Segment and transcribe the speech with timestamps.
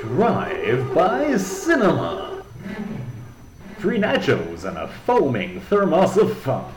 [0.00, 2.42] Drive by Cinema.
[3.76, 6.72] Free nachos and a foaming thermos of fun.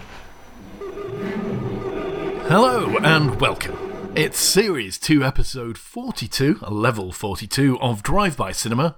[2.49, 4.11] Hello and welcome.
[4.15, 8.97] It's Series 2, Episode 42, Level 42 of Drive By Cinema,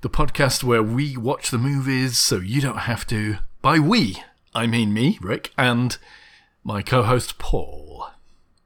[0.00, 3.38] the podcast where we watch the movies so you don't have to.
[3.60, 4.22] By we,
[4.54, 5.98] I mean me, Rick, and
[6.64, 8.08] my co host Paul.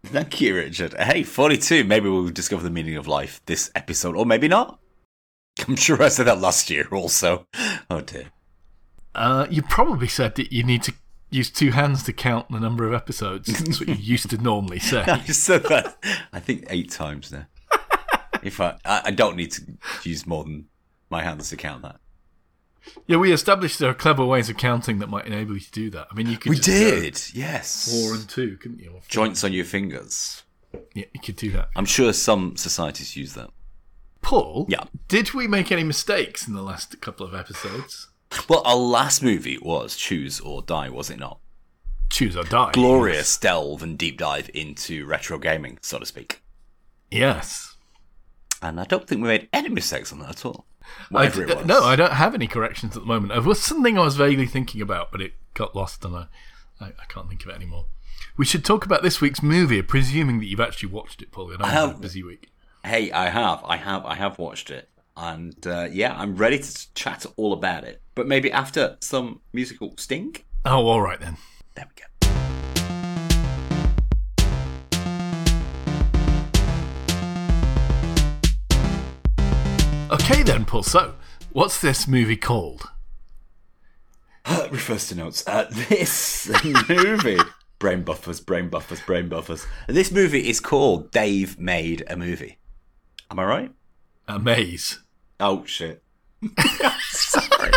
[0.05, 0.95] Thank you, Richard.
[0.95, 1.85] Hey, 42.
[1.85, 4.79] Maybe we'll discover the meaning of life this episode, or maybe not.
[5.69, 7.47] I'm sure I said that last year also.
[7.91, 8.27] Oh dear.
[9.15, 10.93] Uh, you probably said that you need to
[11.31, 13.47] use two hands to count the number of episodes.
[13.47, 15.03] That's what you used to normally say.
[15.03, 15.97] I said that,
[16.33, 17.47] I think, eight times now.
[18.43, 19.63] if I, I, I don't need to
[20.03, 20.67] use more than
[21.11, 21.97] my hands to count that.
[23.07, 25.91] Yeah, we established there are clever ways of counting that might enable you to do
[25.91, 26.09] that.
[26.11, 26.69] I mean, you could We just
[27.33, 27.91] did, yes.
[27.91, 29.01] four and two, couldn't you?
[29.09, 30.43] Joints on your fingers.
[30.95, 31.69] Yeah, you could do that.
[31.77, 33.51] I'm sure some societies use that.
[34.23, 34.85] Paul, Yeah.
[35.09, 38.09] did we make any mistakes in the last couple of episodes?
[38.49, 41.39] Well, our last movie was Choose or Die, was it not?
[42.11, 42.71] Choose or die.
[42.73, 46.43] Glorious delve and deep dive into retro gaming, so to speak.
[47.11, 47.77] Yes.
[48.63, 50.65] And I don't think we made any mistakes on that at all.
[51.13, 51.67] I, it was.
[51.67, 53.33] no, I don't have any corrections at the moment.
[53.33, 56.27] It was something I was vaguely thinking about, but it got lost and I,
[56.81, 57.87] I, I can't think of it anymore.
[58.37, 61.53] We should talk about this week's movie, presuming that you've actually watched it, Paul.
[61.61, 62.51] I it's a busy week.
[62.85, 66.95] Hey, I have, I have, I have watched it, and uh, yeah, I'm ready to
[66.95, 68.03] chat all about it.
[68.15, 70.47] But maybe after some musical stink.
[70.65, 71.37] Oh, all right then.
[71.77, 72.07] There we go.
[80.11, 80.83] Okay then, Paul.
[80.83, 81.15] So,
[81.53, 82.83] what's this movie called?
[84.45, 85.43] Uh, refers to notes.
[85.47, 86.51] Uh, this
[86.89, 87.39] movie.
[87.79, 89.67] Brain buffers, brain buffers, brain buffers.
[89.89, 92.59] This movie is called Dave Made a Movie.
[93.31, 93.73] Am I right?
[94.29, 95.01] A maze.
[95.41, 96.03] Oh shit.
[97.11, 97.73] Sorry.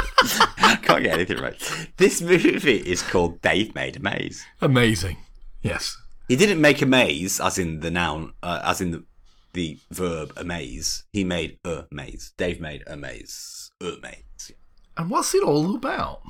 [0.83, 1.89] Can't get anything right.
[1.98, 4.45] This movie is called Dave Made a Maze.
[4.61, 5.17] Amazing.
[5.61, 5.98] Yes.
[6.30, 9.04] He didn't make a maze, as in the noun, uh, as in the,
[9.53, 11.03] the verb amaze.
[11.13, 12.33] He made a maze.
[12.37, 13.71] Dave made a maze.
[13.81, 14.52] A maze.
[14.97, 16.21] And what's it all about?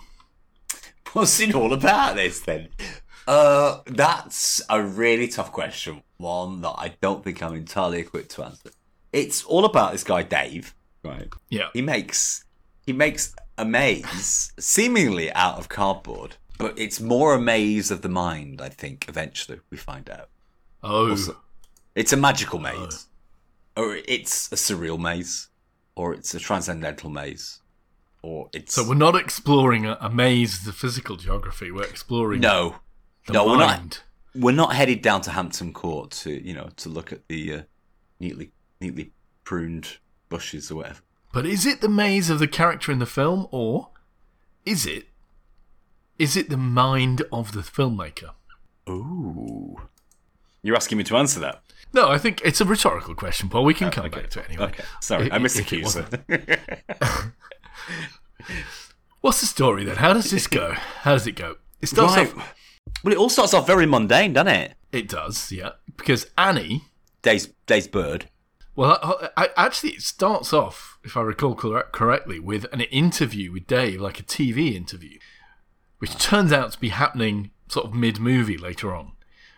[1.14, 2.68] What's it all about this then?
[3.28, 6.04] Uh, that's a really tough question.
[6.18, 8.72] One that I don't think I'm entirely equipped to answer.
[9.14, 11.30] It's all about this guy Dave, right?
[11.50, 11.70] Yeah.
[11.74, 12.46] He makes
[12.86, 18.10] he makes a maze seemingly out of cardboard, but it's more a maze of the
[18.10, 18.62] mind.
[18.62, 20.30] I think eventually we find out.
[20.84, 21.10] Oh.
[21.10, 21.38] Also-
[21.98, 23.08] It's a magical maze,
[23.76, 25.48] or it's a surreal maze,
[25.96, 27.62] or it's a transcendental maze,
[28.22, 31.72] or it's So we're not exploring a, a maze, the physical geography.
[31.72, 32.76] We're exploring no,
[33.28, 34.04] no, we're not.
[34.36, 37.62] We're not headed down to Hampton Court to you know to look at the uh,
[38.20, 39.12] neatly neatly
[39.44, 39.98] pruned
[40.30, 41.00] bushes or whatever.
[41.34, 43.90] But is it the maze of the character in the film, or
[44.68, 45.08] is it
[46.20, 48.34] is it the mind of the filmmaker?
[48.88, 49.82] Ooh,
[50.62, 51.64] you're asking me to answer that.
[51.94, 53.64] No, I think it's a rhetorical question, Paul.
[53.64, 54.66] We can come back to it anyway.
[54.66, 55.84] Okay, sorry, I missed cue.
[59.22, 59.98] What's the story then?
[59.98, 60.74] How does this go?
[60.74, 61.56] How does it go?
[61.82, 62.36] It starts Right.
[62.36, 62.56] off.
[63.04, 64.74] Well, it all starts off very mundane, doesn't it?
[64.92, 65.72] It does, yeah.
[65.98, 66.84] Because Annie.
[67.24, 68.30] Days, Days Bird.
[68.76, 69.00] Well,
[69.36, 73.66] I, I, actually, it starts off, if I recall correct, correctly, with an interview with
[73.68, 75.18] Dave, like a TV interview,
[75.98, 79.14] which turns out to be happening sort of mid-movie later on,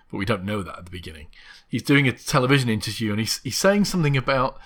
[0.09, 1.27] but we don't know that at the beginning.
[1.69, 4.57] He's doing a television interview, and he's he's saying something about.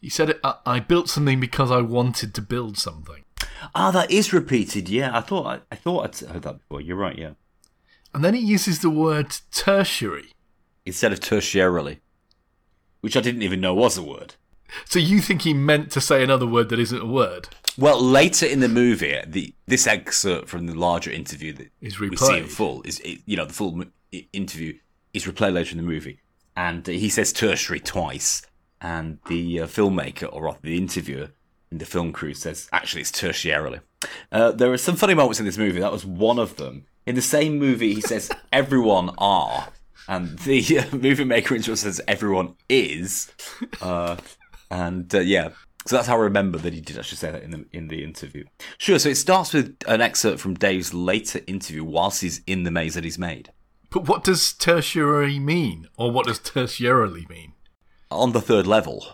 [0.00, 3.24] He said, I, "I built something because I wanted to build something."
[3.74, 4.88] Ah, that is repeated.
[4.88, 6.80] Yeah, I thought I, I thought I'd heard that before.
[6.80, 7.18] You're right.
[7.18, 7.32] Yeah.
[8.14, 10.32] And then he uses the word tertiary.
[10.86, 11.98] Instead of tertiarily,
[13.00, 14.36] which I didn't even know was a word.
[14.84, 17.48] So you think he meant to say another word that isn't a word?
[17.78, 22.14] Well, later in the movie, the this excerpt from the larger interview that Is we
[22.16, 23.84] see in full is you know the full
[24.32, 24.78] interview
[25.12, 26.20] is replayed later in the movie,
[26.56, 28.42] and he says tertiary twice,
[28.80, 31.30] and the uh, filmmaker or rather the interviewer
[31.70, 33.80] in the film crew says actually it's tertiarily.
[34.32, 35.80] Uh, there are some funny moments in this movie.
[35.80, 36.86] That was one of them.
[37.06, 39.68] In the same movie, he says everyone are,
[40.08, 43.32] and the uh, movie maker intro says everyone is,
[43.80, 44.16] uh,
[44.70, 45.50] and uh, yeah.
[45.86, 48.02] So that's how I remember that he did actually say that in the in the
[48.02, 48.44] interview.
[48.78, 48.98] Sure.
[48.98, 52.94] So it starts with an excerpt from Dave's later interview whilst he's in the maze
[52.94, 53.52] that he's made.
[53.96, 55.88] But what does tertiary mean?
[55.96, 57.54] Or what does tertiarily mean?
[58.10, 59.06] On the third level.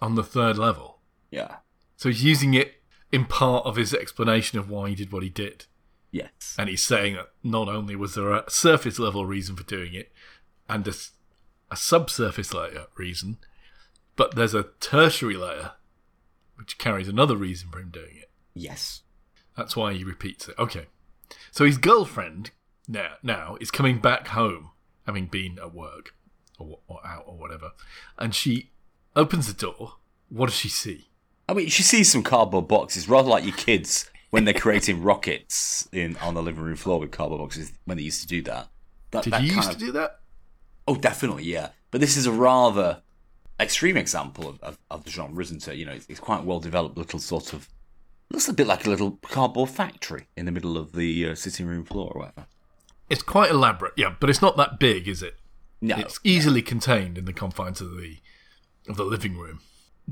[0.00, 0.98] On the third level.
[1.30, 1.58] Yeah.
[1.96, 2.82] So he's using it
[3.12, 5.66] in part of his explanation of why he did what he did.
[6.10, 6.56] Yes.
[6.58, 10.10] And he's saying that not only was there a surface level reason for doing it
[10.68, 13.38] and a subsurface layer reason,
[14.16, 15.72] But there's a tertiary layer
[16.56, 18.30] which carries another reason for him doing it.
[18.54, 19.02] Yes.
[19.56, 20.54] That's why he repeats it.
[20.58, 20.86] Okay.
[21.50, 22.50] So his girlfriend
[22.88, 24.70] now now is coming back home,
[25.06, 26.14] having been at work
[26.58, 27.72] or, or out or whatever,
[28.18, 28.70] and she
[29.16, 29.94] opens the door.
[30.28, 31.08] What does she see?
[31.48, 35.88] I mean, she sees some cardboard boxes, rather like your kids when they're creating rockets
[35.92, 38.68] in on the living room floor with cardboard boxes when they used to do that.
[39.10, 40.20] that Did that you used of- to do that?
[40.88, 41.68] Oh, definitely, yeah.
[41.90, 43.02] But this is a rather
[43.60, 45.76] extreme example of, of, of the genre, isn't it?
[45.76, 47.68] You know, it's, it's quite well developed little sort of
[48.30, 51.66] looks a bit like a little cardboard factory in the middle of the uh, sitting
[51.66, 52.46] room floor or whatever.
[53.08, 55.36] It's quite elaborate, yeah, but it's not that big, is it?
[55.80, 58.18] No, It's easily contained in the confines of the
[58.88, 59.60] of the living room.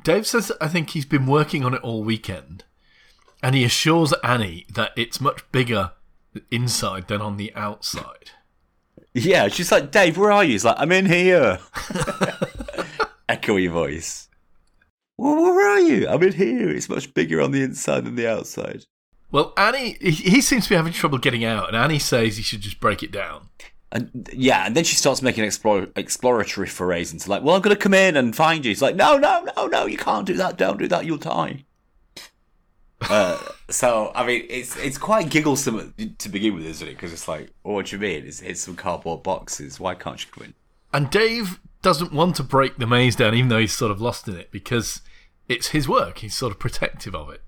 [0.02, 2.64] Dave says I think he's been working on it all weekend,
[3.42, 5.92] and he assures Annie that it's much bigger
[6.50, 8.30] inside than on the outside.
[9.14, 9.48] yeah.
[9.48, 10.52] She's like, Dave, where are you?
[10.52, 11.58] He's like, I'm in here.
[13.28, 14.28] Echoey voice.
[15.18, 16.08] Well, where are you?
[16.08, 16.70] I'm in here.
[16.70, 18.84] It's much bigger on the inside than the outside.
[19.32, 22.60] Well, Annie, he, seems to be having trouble getting out, and Annie says he should
[22.60, 23.48] just break it down.
[23.90, 27.74] And yeah, and then she starts making explore, exploratory forays into like, well, I'm going
[27.74, 28.70] to come in and find you.
[28.70, 30.58] He's like, no, no, no, no, you can't do that.
[30.58, 31.06] Don't do that.
[31.06, 31.64] You'll die.
[33.00, 33.38] uh,
[33.70, 36.92] so I mean, it's it's quite gigglesome to begin with, isn't it?
[36.92, 38.26] Because it's like, oh, what do you mean?
[38.26, 39.80] It's, it's some cardboard boxes.
[39.80, 40.54] Why can't you come in?
[40.92, 44.28] And Dave doesn't want to break the maze down, even though he's sort of lost
[44.28, 45.00] in it, because
[45.48, 46.18] it's his work.
[46.18, 47.42] He's sort of protective of it.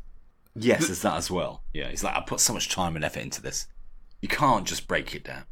[0.56, 1.62] Yes, there's that as well.
[1.72, 3.66] Yeah, he's like, I put so much time and effort into this.
[4.20, 5.44] You can't just break it down.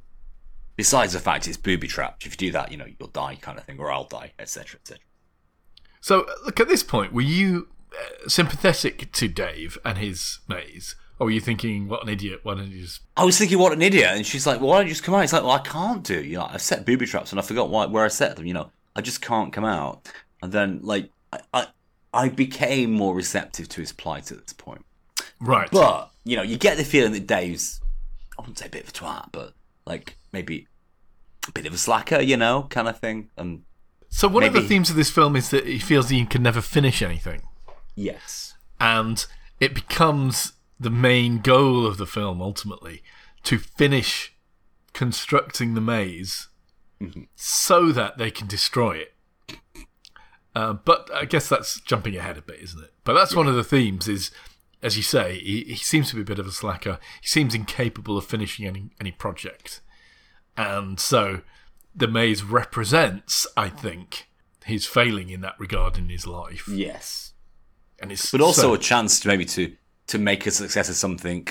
[0.76, 2.24] Besides the fact it's booby trapped.
[2.24, 4.78] If you do that, you know, you'll die, kind of thing, or I'll die, etc.,
[4.80, 5.02] etc.
[6.00, 10.96] So, look, at this point, were you uh, sympathetic to Dave and his maze?
[11.18, 13.02] Or were you thinking, what an idiot, why don't you just.
[13.16, 14.10] I was thinking, what an idiot.
[14.10, 15.20] And she's like, well, why don't you just come out?
[15.20, 16.20] He's like, well, I can't do.
[16.20, 18.46] You know, I've set booby traps and I forgot why, where I set them.
[18.46, 20.08] You know, I just can't come out.
[20.42, 21.66] And then, like, I, I,
[22.12, 24.84] I became more receptive to his plight at this point.
[25.42, 25.68] Right.
[25.70, 27.80] But, you know, you get the feeling that Dave's,
[28.38, 29.54] I wouldn't say a bit of a twat, but,
[29.86, 30.66] like, maybe
[31.48, 33.28] a bit of a slacker, you know, kind of thing.
[33.36, 33.62] And
[34.08, 36.60] so, one of the themes of this film is that he feels he can never
[36.60, 37.42] finish anything.
[37.96, 38.54] yes.
[38.80, 39.24] And
[39.60, 43.02] it becomes the main goal of the film, ultimately,
[43.44, 44.34] to finish
[44.92, 46.48] constructing the maze
[47.36, 49.14] so that they can destroy it.
[50.54, 52.92] Uh, but I guess that's jumping ahead a bit, isn't it?
[53.04, 54.30] But that's one of the themes is,
[54.82, 56.98] as you say, he, he seems to be a bit of a slacker.
[57.20, 59.80] He seems incapable of finishing any, any project.
[60.56, 61.42] And so
[61.94, 64.28] the maze represents, I think,
[64.64, 66.66] his failing in that regard in his life.
[66.68, 67.32] Yes.
[68.00, 69.74] And it's But also so- a chance to maybe to,
[70.08, 71.46] to make a success of something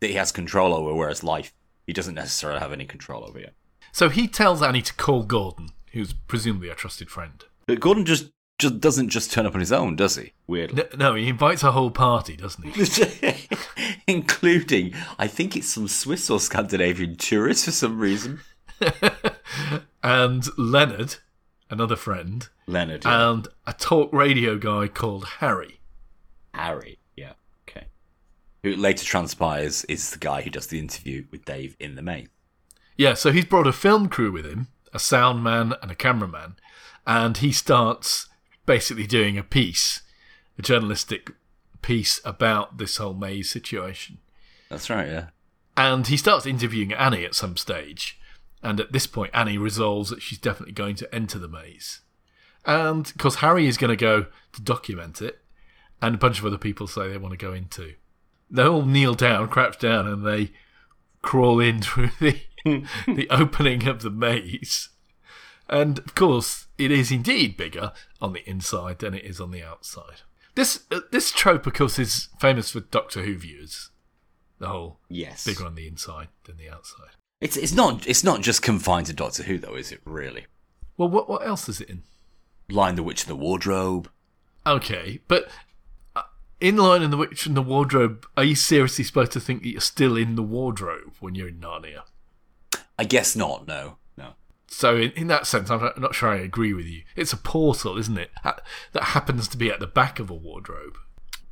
[0.00, 1.52] that he has control over, whereas life,
[1.86, 3.54] he doesn't necessarily have any control over yet.
[3.92, 7.44] So he tells Annie to call Gordon, who's presumably a trusted friend.
[7.66, 8.30] But Gordon just
[8.62, 10.32] just doesn't just turn up on his own, does he?
[10.46, 10.84] Weirdly.
[10.94, 13.48] No, no he invites a whole party, doesn't he?
[14.06, 18.40] Including, I think it's some Swiss or Scandinavian tourists for some reason.
[20.02, 21.16] and Leonard,
[21.70, 23.30] another friend, Leonard, yeah.
[23.30, 25.80] and a talk radio guy called Harry.
[26.54, 27.32] Harry, yeah,
[27.68, 27.86] okay.
[28.62, 32.28] Who later transpires is the guy who does the interview with Dave in the main.
[32.96, 36.56] Yeah, so he's brought a film crew with him, a sound man and a cameraman,
[37.04, 38.28] and he starts
[38.66, 40.02] basically doing a piece,
[40.58, 41.30] a journalistic
[41.82, 44.18] piece about this whole maze situation.
[44.68, 45.26] That's right, yeah.
[45.76, 48.18] And he starts interviewing Annie at some stage.
[48.62, 52.00] And at this point, Annie resolves that she's definitely going to enter the maze.
[52.64, 55.40] And because Harry is going to go to document it,
[56.00, 57.94] and a bunch of other people say they want to go in too.
[58.50, 60.52] They all kneel down, crouch down, and they
[61.22, 62.40] crawl in through the,
[63.06, 64.90] the opening of the maze.
[65.72, 69.62] And of course, it is indeed bigger on the inside than it is on the
[69.62, 70.20] outside.
[70.54, 73.88] This uh, this trope, of course, is famous for Doctor Who viewers.
[74.58, 75.44] The whole Yes.
[75.46, 77.16] bigger on the inside than the outside.
[77.40, 80.44] It's it's not it's not just confined to Doctor Who though, is it really?
[80.98, 82.02] Well, what what else is it in?
[82.68, 84.10] Lion the Witch in the Wardrobe.
[84.66, 85.48] Okay, but
[86.14, 86.22] uh,
[86.60, 89.70] in Lion in the witch and the wardrobe, are you seriously supposed to think that
[89.70, 92.02] you're still in the wardrobe when you're in Narnia?
[92.98, 93.96] I guess not, no.
[94.72, 97.02] So in, in that sense, I'm not, sure I agree with you.
[97.14, 98.30] It's a portal, isn't it?
[98.42, 98.62] That
[99.02, 100.96] happens to be at the back of a wardrobe.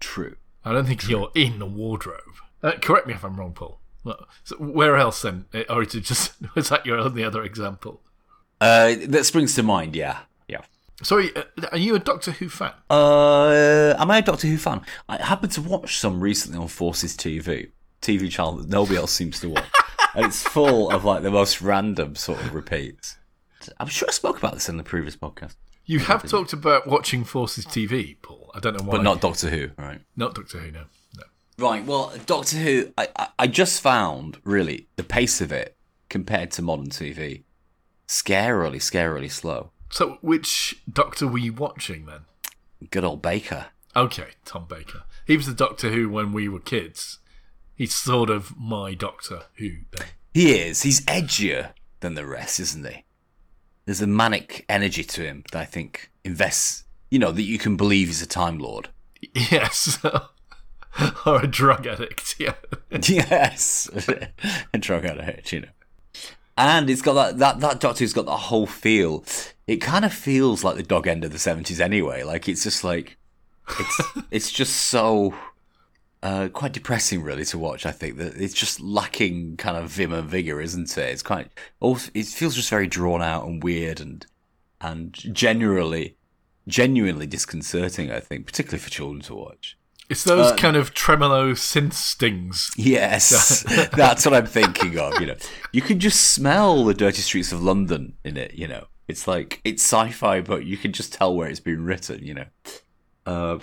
[0.00, 0.37] True.
[0.65, 2.35] I don't think you're in a wardrobe.
[2.62, 3.79] Uh, correct me if I'm wrong, Paul.
[4.05, 5.45] Well, So where else then?
[5.53, 8.00] Uh, Or is it just was that your only other example?
[8.61, 10.21] Uh that springs to mind, yeah.
[10.49, 10.62] Yeah.
[11.03, 12.73] Sorry, uh, are you a Doctor Who fan?
[12.91, 14.81] Uh, am I a Doctor Who fan?
[15.09, 17.71] I happened to watch some recently on Forces TV,
[18.03, 19.65] TV channel that nobody else seems to watch,
[20.14, 23.17] and it's full of like the most random sort of repeats.
[23.79, 25.55] I'm sure I spoke about this in the previous podcast.
[25.85, 28.50] You have talked about watching Forces TV, Paul.
[28.55, 28.97] I don't know why.
[28.97, 30.00] but not Doctor Who, right?
[30.17, 30.71] not Doctor Who.
[30.71, 30.85] No,
[31.17, 31.25] no.
[31.59, 31.85] Right.
[31.85, 35.76] Well, Doctor Who, I, I, I just found really the pace of it
[36.09, 37.43] compared to modern TV
[38.07, 39.71] scarily, scarily slow.
[39.90, 42.21] So, which Doctor were you watching then?
[42.90, 43.67] Good old Baker.
[43.97, 45.02] Okay, Tom Baker.
[45.26, 47.19] He was the Doctor Who when we were kids.
[47.81, 50.09] He's sort of my Doctor Who then.
[50.35, 50.83] He is.
[50.83, 51.71] He's edgier
[52.01, 53.05] than the rest, isn't he?
[53.87, 56.85] There's a manic energy to him that I think invests.
[57.11, 58.91] You know that you can believe he's a Time Lord.
[59.33, 59.99] Yes.
[61.25, 62.53] or a drug addict, yeah.
[62.91, 63.89] yes,
[64.75, 65.69] a drug addict, you know.
[66.59, 69.25] And it's got that that that Doctor Who's got that whole feel.
[69.67, 72.25] It kind of feels like the dog end of the seventies anyway.
[72.25, 73.17] Like it's just like
[73.79, 75.35] it's it's just so
[76.23, 77.87] uh, quite depressing, really, to watch.
[77.87, 81.11] I think that it's just lacking kind of vim and vigor, isn't it?
[81.11, 81.49] It's quite.
[81.83, 84.27] It feels just very drawn out and weird, and
[84.81, 86.17] and genuinely,
[86.69, 88.11] genuinely disconcerting.
[88.11, 89.77] I think, particularly for children to watch.
[90.11, 92.73] It's those Uh, kind of tremolo synth stings.
[92.77, 93.62] Yes,
[93.97, 95.21] that's what I'm thinking of.
[95.21, 95.37] You know,
[95.73, 98.55] you can just smell the dirty streets of London in it.
[98.55, 102.25] You know, it's like it's sci-fi, but you can just tell where it's been written.
[102.25, 102.47] You know,
[103.25, 103.59] uh,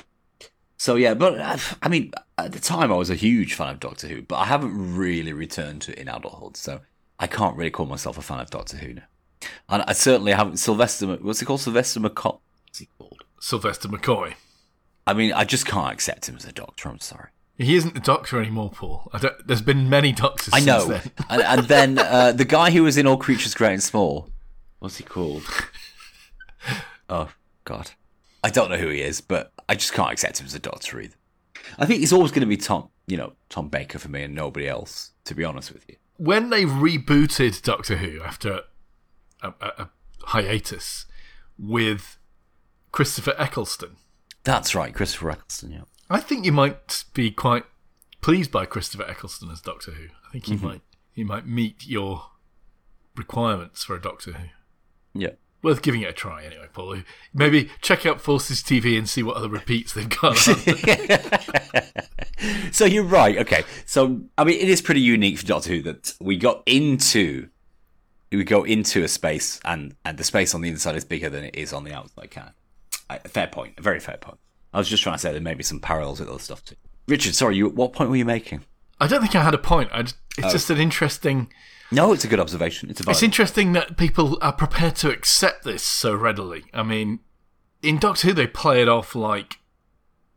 [0.78, 1.14] so yeah.
[1.14, 4.22] But uh, I mean, at the time, I was a huge fan of Doctor Who,
[4.22, 6.82] but I haven't really returned to it in adulthood, so
[7.20, 9.04] I can't really call myself a fan of Doctor Who now.
[9.70, 10.58] And I certainly haven't.
[10.58, 11.62] Sylvester, what's he called?
[11.62, 12.40] Sylvester McCoy.
[12.66, 13.24] What's he called?
[13.40, 14.34] Sylvester McCoy.
[15.06, 16.90] I mean, I just can't accept him as a Doctor.
[16.90, 17.30] I'm sorry.
[17.58, 19.12] He isn't the Doctor anymore, Paul.
[19.46, 20.86] There's been many Doctors I since know.
[20.88, 21.12] then.
[21.30, 24.30] and, and then uh, the guy who was in All Creatures Great and Small,
[24.80, 25.44] what's he called?
[27.10, 27.30] Oh
[27.64, 27.92] God,
[28.48, 31.02] I don't know who he is, but I just can't accept him as a Doctor
[31.02, 31.16] either.
[31.78, 34.34] I think it's always going to be Tom, you know, Tom Baker for me and
[34.34, 35.12] nobody else.
[35.26, 38.62] To be honest with you, When they rebooted Doctor Who after
[39.42, 39.90] a, a, a
[40.24, 41.06] hiatus
[41.60, 42.18] with
[42.94, 43.98] Christopher Eccleston,
[44.46, 45.72] that's right, Christopher Eccleston.
[45.72, 47.66] Yeah, I think you might be quite
[48.22, 50.06] pleased by Christopher Eccleston as Doctor Who.
[50.28, 50.66] I think he Mm-hmm.
[50.66, 52.28] might he might meet your
[53.16, 54.46] requirements for a Doctor Who.
[55.14, 55.32] yeah.
[55.64, 56.98] Worth giving it a try anyway, Paul.
[57.34, 60.38] Maybe check out Forces TV and see what other repeats they've got.
[62.72, 63.38] So you're right.
[63.40, 67.50] Okay, so I mean, it is pretty unique for Doctor Who that we got into.
[68.32, 71.44] We go into a space, and and the space on the inside is bigger than
[71.44, 72.30] it is on the outside.
[72.30, 72.54] Kind of.
[73.26, 73.74] A fair point.
[73.78, 74.38] A very fair point.
[74.74, 76.76] I was just trying to say there may be some parallels with other stuff too.
[77.08, 77.70] Richard, sorry, you.
[77.70, 78.64] What point were you making?
[79.00, 79.90] I don't think I had a point.
[79.92, 80.52] I just, it's oh.
[80.52, 81.52] just an interesting.
[81.92, 82.90] No, it's a good observation.
[82.90, 86.66] It's a It's interesting that people are prepared to accept this so readily.
[86.74, 87.20] I mean,
[87.82, 89.60] in Doctor Who, they play it off like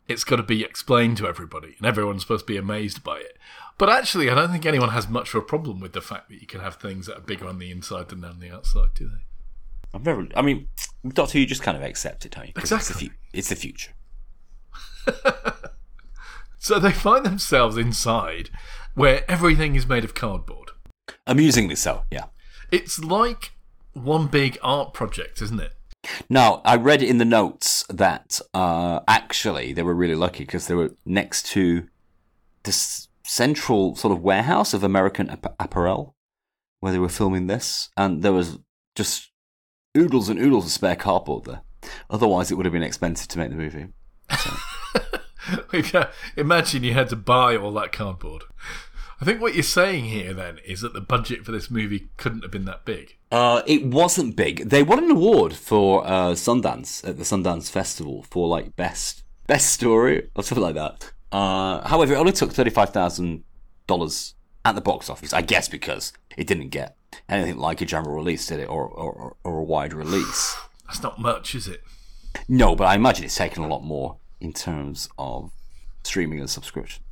[0.07, 3.37] it's got to be explained to everybody, and everyone's supposed to be amazed by it.
[3.79, 6.41] But actually, I don't think anyone has much of a problem with the fact that
[6.41, 9.09] you can have things that are bigger on the inside than on the outside, do
[9.09, 9.25] they?
[9.93, 10.29] I'm very.
[10.37, 10.69] I mean,
[11.09, 12.53] Doctor Who, you just kind of accept it, don't you?
[12.57, 12.77] Exactly.
[12.79, 13.93] It's the, fu- it's the future.
[16.63, 18.51] So they find themselves inside
[18.95, 20.70] where everything is made of cardboard.
[21.27, 22.05] Amusingly so.
[22.11, 22.27] Yeah.
[22.71, 23.53] It's like
[23.93, 25.73] one big art project, isn't it?
[26.29, 30.75] Now, I read in the notes that uh, actually they were really lucky because they
[30.75, 31.87] were next to
[32.63, 36.17] this central sort of warehouse of American ap- apparel
[36.81, 38.59] where they were filming this, and there was
[38.95, 39.31] just
[39.97, 41.61] oodles and oodles of spare cardboard there.
[42.09, 43.89] Otherwise, it would have been expensive to make the movie.
[46.37, 48.45] Imagine you had to buy all that cardboard.
[49.21, 52.43] I think what you're saying here then is that the budget for this movie couldn't
[52.43, 53.19] have been that big.
[53.31, 54.71] Uh, it wasn't big.
[54.71, 59.73] They won an award for uh, Sundance at the Sundance Festival for like best best
[59.73, 61.13] story or something like that.
[61.31, 63.45] Uh, however, it only took thirty five thousand
[63.87, 64.35] dollars
[64.65, 65.35] at the box office.
[65.35, 66.97] I guess because it didn't get
[67.29, 70.57] anything like a general release, did it, or or, or a wide release?
[70.87, 71.83] That's not much, is it?
[72.49, 75.53] No, but I imagine it's taken a lot more in terms of
[76.05, 77.05] streaming and subscription.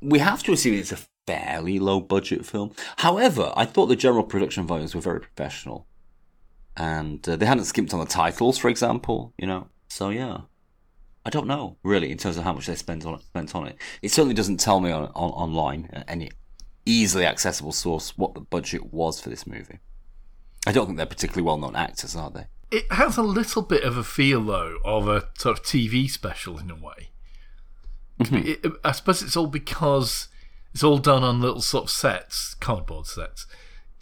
[0.00, 2.72] We have to assume it's a fairly low budget film.
[2.98, 5.86] However, I thought the general production values were very professional.
[6.76, 9.68] And uh, they hadn't skimped on the titles, for example, you know.
[9.88, 10.38] So yeah.
[11.24, 13.22] I don't know, really, in terms of how much they spent on it.
[13.22, 13.76] Spent on it.
[14.00, 16.30] It certainly doesn't tell me on, on online, uh, any
[16.84, 19.78] easily accessible source, what the budget was for this movie.
[20.66, 22.46] I don't think they're particularly well known actors, are they?
[22.72, 26.58] It has a little bit of a feel, though, of a sort of TV special
[26.58, 27.10] in a way.
[28.18, 30.28] It- it- I suppose it's all because
[30.72, 33.46] it's all done on little sort of sets, cardboard sets,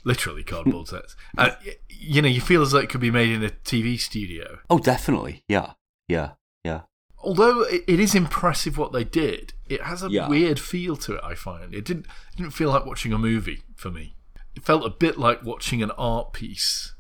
[0.04, 1.16] literally cardboard sets.
[1.36, 3.98] Uh, and, you know, you feel as though it could be made in a TV
[3.98, 4.58] studio.
[4.70, 5.42] Oh, definitely.
[5.48, 5.72] Yeah.
[6.08, 6.32] Yeah.
[6.64, 6.82] Yeah.
[7.22, 10.28] Although it, it is impressive what they did, it has a Yeah.
[10.28, 11.20] weird feel to it.
[11.24, 14.16] I find it didn't it didn't feel like watching a movie for me.
[14.56, 16.94] It felt a bit like watching an art piece.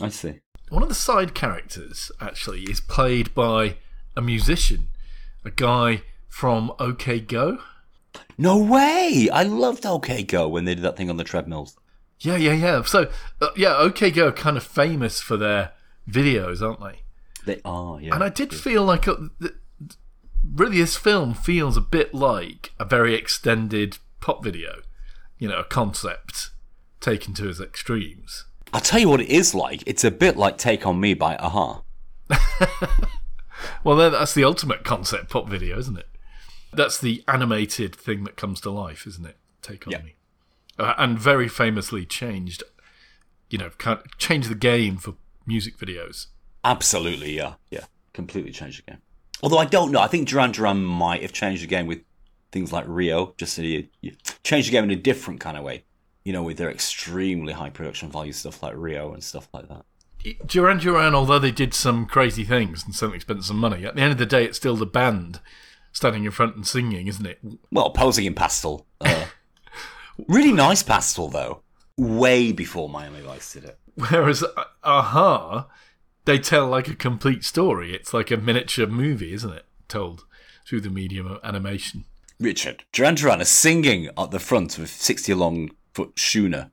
[0.00, 0.40] I see.
[0.70, 3.76] one of the side characters actually is played by
[4.16, 4.88] a musician,
[5.44, 7.58] a guy from OK Go.
[8.36, 9.28] No way!
[9.32, 11.76] I loved OK Go when they did that thing on the treadmills.
[12.20, 12.82] Yeah, yeah, yeah.
[12.82, 15.72] So, uh, yeah, OK Go are kind of famous for their
[16.08, 17.02] videos, aren't they?
[17.46, 18.14] They are, yeah.
[18.14, 19.54] And I did feel like uh, th-
[20.44, 24.80] really this film feels a bit like a very extended pop video,
[25.38, 26.50] you know, a concept
[27.00, 28.46] taken to its extremes.
[28.72, 29.82] I'll tell you what it is like.
[29.86, 31.82] It's a bit like Take On Me by a-ha.
[33.82, 36.08] Well, then that's the ultimate concept pop video, isn't it?
[36.76, 39.36] That's the animated thing that comes to life, isn't it?
[39.62, 40.02] Take on Yeah.
[40.02, 40.14] me,
[40.78, 42.62] uh, and very famously changed,
[43.50, 45.14] you know, kind of changed the game for
[45.46, 46.26] music videos.
[46.64, 47.54] Absolutely, yeah.
[47.70, 47.84] Yeah.
[48.12, 49.00] Completely changed the game.
[49.42, 50.00] Although I don't know.
[50.00, 52.00] I think Duran Duran might have changed the game with
[52.52, 54.12] things like Rio, just so you, you
[54.42, 55.84] changed the game in a different kind of way.
[56.24, 59.84] You know, with their extremely high production value stuff like Rio and stuff like that.
[60.46, 64.00] Duran Duran, although they did some crazy things and certainly spent some money, at the
[64.00, 65.40] end of the day, it's still the band
[65.94, 67.38] standing in front and singing, isn't it?
[67.70, 68.86] Well, posing in pastel.
[69.00, 69.26] Uh,
[70.28, 71.62] really nice pastel, though.
[71.96, 73.78] Way before Miami Vice did it.
[73.94, 75.68] Whereas uh, a-ha,
[76.26, 77.94] they tell like a complete story.
[77.94, 79.64] It's like a miniature movie, isn't it?
[79.88, 80.24] Told
[80.66, 82.04] through the medium of animation.
[82.40, 86.72] Richard, Duran Duran are singing at the front of a 60 long foot schooner.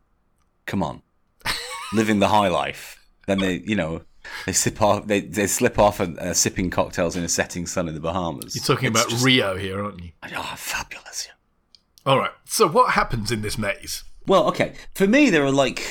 [0.65, 1.03] Come on.
[1.93, 2.97] Living the high life.
[3.27, 4.01] Then they, you know,
[4.45, 7.87] they sip off, they, they slip off and uh, sipping cocktails in a setting sun
[7.87, 8.55] in the Bahamas.
[8.55, 10.11] You're talking It's about just- Rio here, aren't you?
[10.35, 11.27] Oh, fabulous.
[11.27, 12.11] Yeah.
[12.11, 12.31] All right.
[12.45, 14.03] So what happens in this maze?
[14.27, 14.73] Well, okay.
[14.93, 15.83] For me, there are like,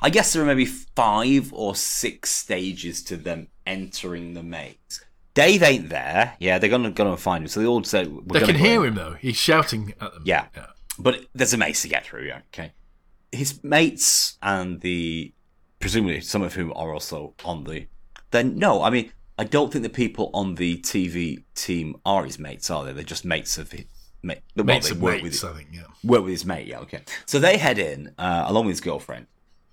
[0.00, 5.04] I guess there are maybe five or six stages to them entering the maze.
[5.34, 6.36] Dave ain't there.
[6.38, 7.48] Yeah, they're gonna gonna find him.
[7.48, 8.90] So they all say we're They can hear in.
[8.90, 9.14] him though.
[9.14, 10.22] He's shouting at them.
[10.24, 10.46] Yeah.
[10.98, 12.72] But there's a maze to get through, yeah, okay.
[13.32, 15.32] His mates and the
[15.84, 17.86] presumably some of whom are also on the
[18.30, 22.38] then no, I mean I don't think the people on the TV team are his
[22.38, 22.92] mates, are they?
[22.92, 23.84] They're just mates of his
[24.22, 24.38] mate.
[24.56, 25.68] Well, Mates they of work mates, with I think.
[25.72, 25.82] Yeah.
[26.02, 27.02] work with his mate, yeah, okay.
[27.26, 29.26] So they head in, uh, along with his girlfriend,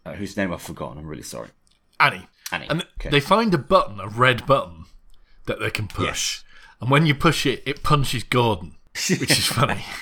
[0.06, 1.50] uh, whose name I've forgotten, I'm really sorry.
[1.98, 2.28] Annie.
[2.52, 3.10] Annie, And okay.
[3.10, 4.86] they find a button, a red button,
[5.46, 6.06] that they can push.
[6.06, 6.44] Yes.
[6.82, 9.86] And when you push it, it punches Gordon, which is funny.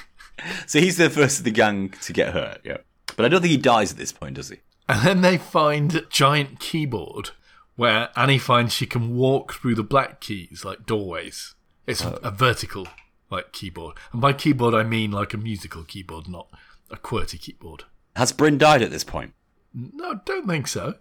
[0.68, 2.78] So he's the first of the gang to get hurt, yeah.
[3.18, 4.60] But I don't think he dies at this point, does he?
[4.90, 7.30] And then they find a giant keyboard
[7.76, 11.56] where Annie finds she can walk through the black keys like doorways.
[11.88, 12.20] It's Oh.
[12.24, 12.88] a vertical
[13.30, 13.96] like keyboard.
[14.12, 16.48] And by keyboard I mean like a musical keyboard, not
[16.90, 17.84] a QWERTY keyboard.
[18.16, 19.34] Has Bryn died at this point?
[19.74, 20.96] No, I don't think so.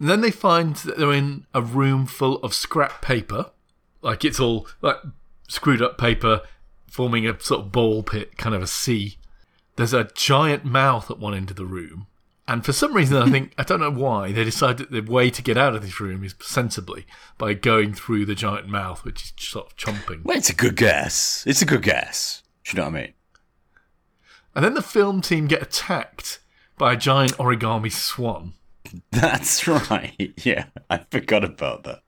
[0.00, 3.52] And then they find that they're in a room full of scrap paper.
[4.02, 4.96] Like it's all like
[5.48, 6.42] screwed up paper
[6.90, 9.16] forming a sort of ball pit, kind of a C.
[9.76, 12.08] There's a giant mouth at one end of the room.
[12.48, 15.28] And for some reason, I think, I don't know why, they decided that the way
[15.30, 17.06] to get out of this room is sensibly
[17.36, 20.24] by going through the giant mouth, which is sort of chomping.
[20.24, 21.44] Well, it's a good guess.
[21.46, 22.42] It's a good guess.
[22.64, 23.12] Do you know what I mean?
[24.54, 26.40] And then the film team get attacked
[26.78, 28.54] by a giant origami swan.
[29.12, 30.32] That's right.
[30.44, 32.02] Yeah, I forgot about that.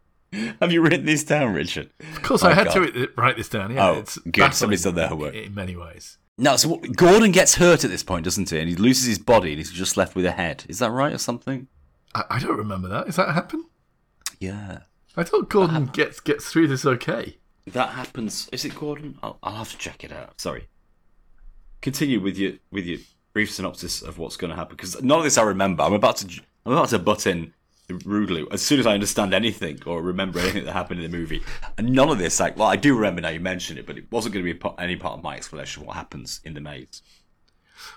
[0.61, 1.91] Have you written this down, Richard?
[2.15, 2.75] Of course, My I had God.
[2.95, 3.73] to write- this down.
[3.75, 4.55] Yeah, Oh, it's good.
[4.55, 5.35] Somebody's done their homework.
[5.35, 6.19] In many ways.
[6.41, 8.59] No, so what- Gordon gets hurt at this point, doesn't he?
[8.59, 10.65] And he loses his body and he's just left with a head.
[10.69, 11.69] Is that right or something?
[12.15, 13.07] I, I don't remember that.
[13.07, 13.67] Does that happen?
[14.41, 14.81] Yeah.
[15.17, 17.37] I thought Gordon gets gets through this okay.
[17.67, 18.49] That happens.
[18.53, 19.19] Is it Gordon?
[19.23, 20.41] I'll, I'll have to check it out.
[20.41, 20.69] Sorry.
[21.83, 23.01] Continue with your with your
[23.35, 25.83] brief synopsis of what's going to happen because none of this I remember.
[25.83, 27.53] I'm about to I'm about to butt in
[27.91, 31.43] rudely as soon as I understand anything or remember anything that happened in the movie.
[31.77, 34.11] And none of this, like, well, I do remember now you mentioned it, but it
[34.11, 37.03] wasn't going to be any part of my explanation of what happens in the maze.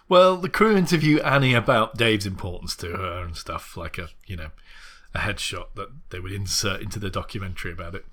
[0.07, 4.35] Well, the crew interview Annie about Dave's importance to her and stuff, like a you
[4.35, 4.51] know
[5.13, 8.05] a headshot that they would insert into the documentary about it.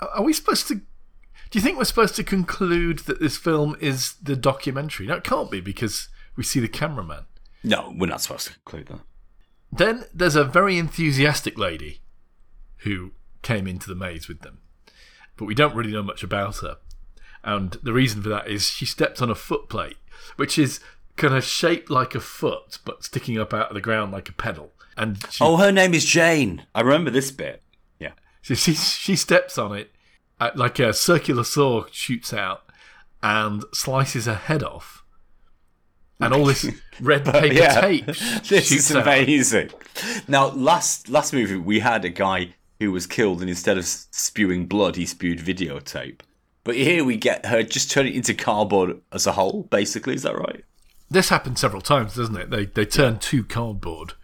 [0.00, 0.76] Are are we supposed to?
[0.76, 5.06] Do you think we're supposed to conclude that this film is the documentary?
[5.06, 7.26] No, it can't be because we see the cameraman.
[7.62, 9.00] No, we're not supposed to conclude that.
[9.76, 12.00] Then there's a very enthusiastic lady
[12.78, 14.58] who came into the maze with them,
[15.36, 16.76] but we don't really know much about her.
[17.42, 19.96] And the reason for that is she stepped on a foot plate,
[20.36, 20.80] which is
[21.16, 24.32] kind of shaped like a foot, but sticking up out of the ground like a
[24.32, 24.72] pedal.
[24.96, 26.66] And she, Oh, her name is Jane.
[26.74, 27.62] I remember this bit.
[27.98, 28.12] Yeah.
[28.42, 29.90] so she, she steps on it,
[30.40, 32.62] uh, like a circular saw shoots out
[33.22, 35.03] and slices her head off.
[36.20, 36.68] And all this
[37.00, 37.80] red paper yeah.
[37.80, 38.06] tape
[38.48, 39.02] This is out.
[39.02, 39.70] amazing.
[40.28, 44.66] Now, last last movie we had a guy who was killed, and instead of spewing
[44.66, 46.20] blood, he spewed videotape.
[46.64, 49.64] But here we get her just turning into cardboard as a whole.
[49.64, 50.64] Basically, is that right?
[51.10, 52.50] This happens several times, doesn't it?
[52.50, 54.14] They they turn to cardboard.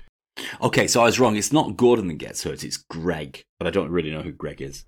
[0.62, 1.37] Okay, so I was wrong.
[1.37, 3.42] It's not Gordon that gets hurt, it's Greg.
[3.59, 4.85] But I don't really know who Greg is.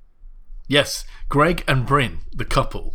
[0.67, 2.95] Yes, Greg and Bryn, the couple,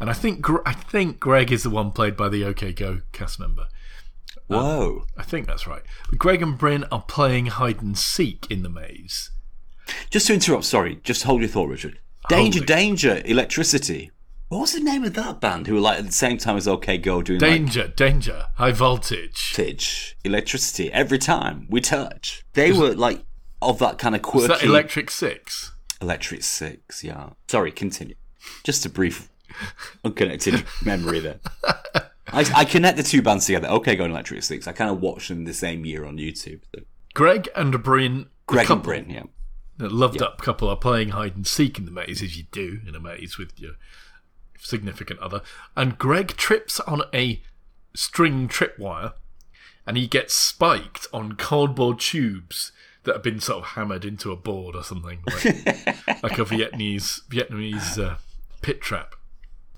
[0.00, 3.38] and I think I think Greg is the one played by the OK Go cast
[3.38, 3.66] member.
[4.48, 5.04] Um, Whoa.
[5.16, 5.82] I think that's right.
[6.16, 9.30] Greg and Bryn are playing hide and seek in the maze.
[10.08, 11.98] Just to interrupt, sorry, just hold your thought, Richard.
[12.28, 14.10] Danger, danger, electricity.
[14.48, 16.66] What was the name of that band who were like at the same time as
[16.66, 19.54] OK Go doing like Danger, danger, high voltage.
[19.54, 22.44] voltage, electricity every time we touch?
[22.54, 23.24] They were like
[23.62, 24.52] of that kind of quirky.
[24.52, 25.72] Is that Electric Six?
[26.00, 27.30] Electric Six, yeah.
[27.48, 28.16] Sorry, continue.
[28.64, 29.28] Just a brief
[30.04, 31.40] unconnected memory there.
[32.32, 33.68] I, I connect the two bands together.
[33.68, 34.66] Okay, going Electric Six.
[34.68, 36.60] I kind of watched them the same year on YouTube.
[36.74, 36.82] So.
[37.14, 39.24] Greg and Bryn, Greg and Bryn, yeah.
[39.76, 42.80] the loved up couple, are playing hide and seek in the maze, as you do
[42.86, 43.72] in a maze with your
[44.58, 45.42] significant other.
[45.76, 47.42] And Greg trips on a
[47.94, 49.14] string tripwire,
[49.86, 52.72] and he gets spiked on cardboard tubes
[53.04, 55.44] that have been sort of hammered into a board or something, like,
[56.22, 58.16] like a Vietnamese Vietnamese uh,
[58.62, 59.14] pit trap.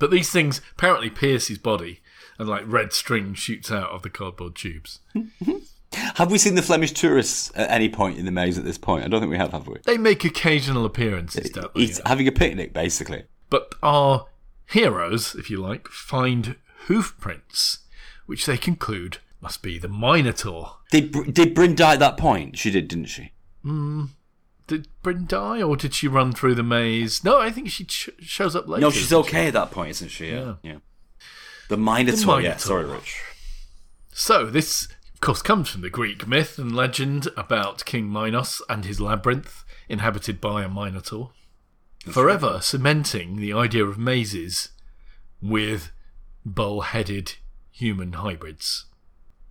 [0.03, 2.01] But these things apparently pierce his body,
[2.37, 4.99] and like red string shoots out of the cardboard tubes.
[6.17, 9.05] Have we seen the Flemish tourists at any point in the maze at this point?
[9.05, 9.77] I don't think we have, have we?
[9.85, 11.83] They make occasional appearances, don't they?
[11.83, 13.27] He's having a picnic, basically.
[13.49, 14.27] But our
[14.67, 17.87] heroes, if you like, find hoof prints,
[18.27, 20.79] which they conclude must be the Minotaur.
[20.91, 22.59] Did did Bryn die at that point?
[22.59, 23.31] She did, didn't she?
[23.63, 24.07] Hmm.
[24.67, 27.25] Did Bryn die, or did she run through the maze?
[27.25, 28.83] No, I think she sh- shows up later.
[28.83, 29.29] No, she's doesn't she?
[29.31, 30.29] okay at that point, isn't she?
[30.29, 30.55] Yeah.
[30.63, 30.73] Yeah.
[30.73, 30.79] yeah.
[31.69, 32.41] The Minotaur.
[32.41, 32.49] Yeah.
[32.51, 32.59] Minotaur.
[32.59, 33.21] Sorry, Rich.
[34.13, 38.85] So this, of course, comes from the Greek myth and legend about King Minos and
[38.85, 41.33] his labyrinth, inhabited by a Minotaur,
[42.11, 44.71] forever cementing the idea of mazes
[45.41, 45.91] with
[46.45, 47.35] bull-headed
[47.71, 48.87] human hybrids.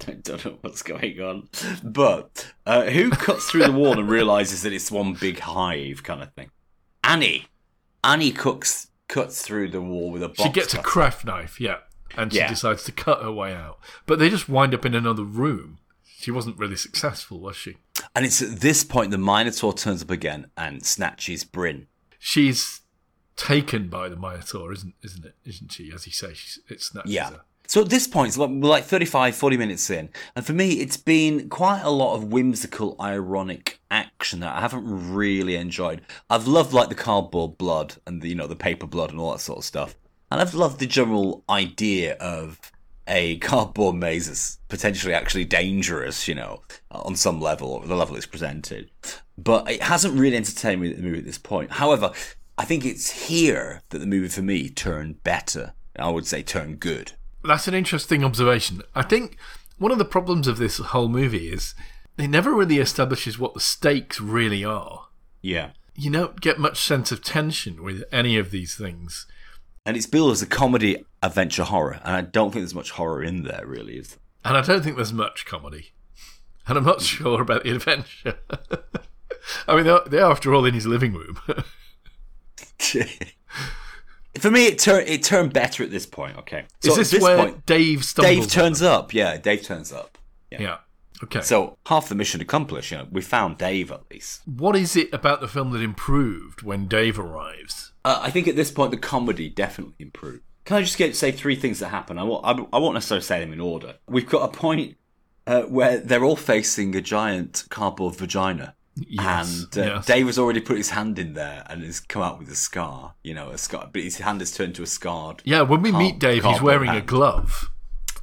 [0.07, 1.49] I don't know what's going on.
[1.83, 6.21] But uh, who cuts through the wall and realizes that it's one big hive kind
[6.23, 6.51] of thing?
[7.03, 7.45] Annie.
[8.03, 11.77] Annie cooks cuts through the wall with a box She gets a craft knife, yeah,
[12.17, 12.47] and she Yeah.
[12.49, 13.77] decides to cut her way out.
[14.05, 15.77] But they just wind up in another room.
[16.17, 17.77] She wasn't really successful, was she?
[18.15, 21.87] and it's at this point the Minotaur turns up again and snatches Bryn.
[22.17, 22.81] She's
[23.35, 25.35] taken by the Minotaur, isn't isn't it?
[25.45, 25.91] Isn't she?
[25.93, 27.29] As you say, she's, it snatches Yeah.
[27.31, 27.41] her.
[27.67, 30.09] So at this point, it's like, we're like 35, 40 minutes in.
[30.35, 35.13] And for me, it's been quite a lot of whimsical, ironic action that I haven't
[35.13, 36.01] really enjoyed.
[36.29, 39.31] I've loved like the cardboard blood and the, you know, the paper blood and all
[39.31, 39.95] that sort of stuff.
[40.29, 42.59] And I've loved the general idea of
[43.07, 48.15] a cardboard maze that's potentially actually dangerous, you know, on some level, or the level
[48.15, 48.89] it's presented.
[49.37, 51.71] But it hasn't really entertained me the movie at this point.
[51.71, 52.11] However,
[52.57, 55.73] I think it's here that the movie for me turned better.
[55.97, 57.13] I would say turned good.
[57.43, 58.81] That's an interesting observation.
[58.95, 59.37] I think
[59.77, 61.73] one of the problems of this whole movie is
[62.17, 65.07] it never really establishes what the stakes really are.
[65.41, 65.71] Yeah.
[65.95, 69.25] You don't get much sense of tension with any of these things.
[69.85, 73.23] And it's billed as a comedy adventure horror, and I don't think there's much horror
[73.23, 75.91] in there, really, is And I don't think there's much comedy.
[76.67, 78.37] And I'm not sure about the adventure.
[79.67, 81.39] I mean, they're, they're after all in his living room.
[84.39, 86.37] For me, it turned it turned better at this point.
[86.37, 88.35] Okay, so Is this, this where point, Dave stumbles?
[88.35, 89.13] Dave turns up.
[89.13, 90.17] Yeah, Dave turns up.
[90.49, 90.77] Yeah.
[91.23, 91.41] Okay.
[91.41, 92.91] So half the mission accomplished.
[92.91, 94.41] You know, we found Dave at least.
[94.45, 97.93] what is it about the film that improved when Dave arrives?
[98.03, 100.41] Uh, I think at this point the comedy definitely improved.
[100.65, 102.17] Can I just get say three things that happen?
[102.17, 103.95] I won't, I, I won't necessarily say them in order.
[104.07, 104.97] We've got a point
[105.45, 108.75] uh, where they're all facing a giant cardboard vagina.
[108.95, 110.05] Yes, and uh, yes.
[110.05, 113.15] Dave has already put his hand in there and has come out with a scar,
[113.23, 115.41] you know, a scar, but his hand has turned to a scarred.
[115.45, 117.71] Yeah, when we Card- meet Dave, he's wearing a glove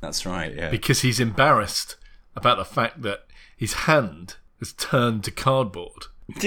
[0.01, 0.71] That's right, yeah.
[0.71, 1.97] because he's embarrassed
[2.37, 3.27] about the fact that
[3.57, 6.07] his hand has turned to cardboard.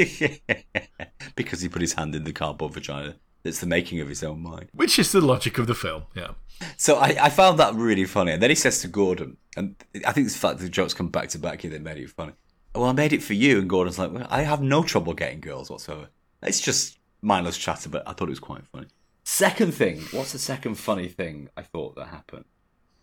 [1.36, 3.16] because he put his hand in the cardboard vagina.
[3.44, 4.68] It's the making of his own mind.
[4.72, 6.32] Which is the logic of the film, yeah.
[6.78, 8.34] So I, I found that really funny.
[8.34, 11.08] And then he says to Gordon, and I think the fact that the jokes come
[11.10, 12.34] back to back here that made it funny.
[12.76, 13.60] Well, I made it for you.
[13.60, 16.10] And Gordon's like, well, I have no trouble getting girls whatsoever.
[16.42, 18.88] It's just mindless chatter, but I thought it was quite funny.
[19.24, 22.46] Second thing, what's the second funny thing I thought that happened?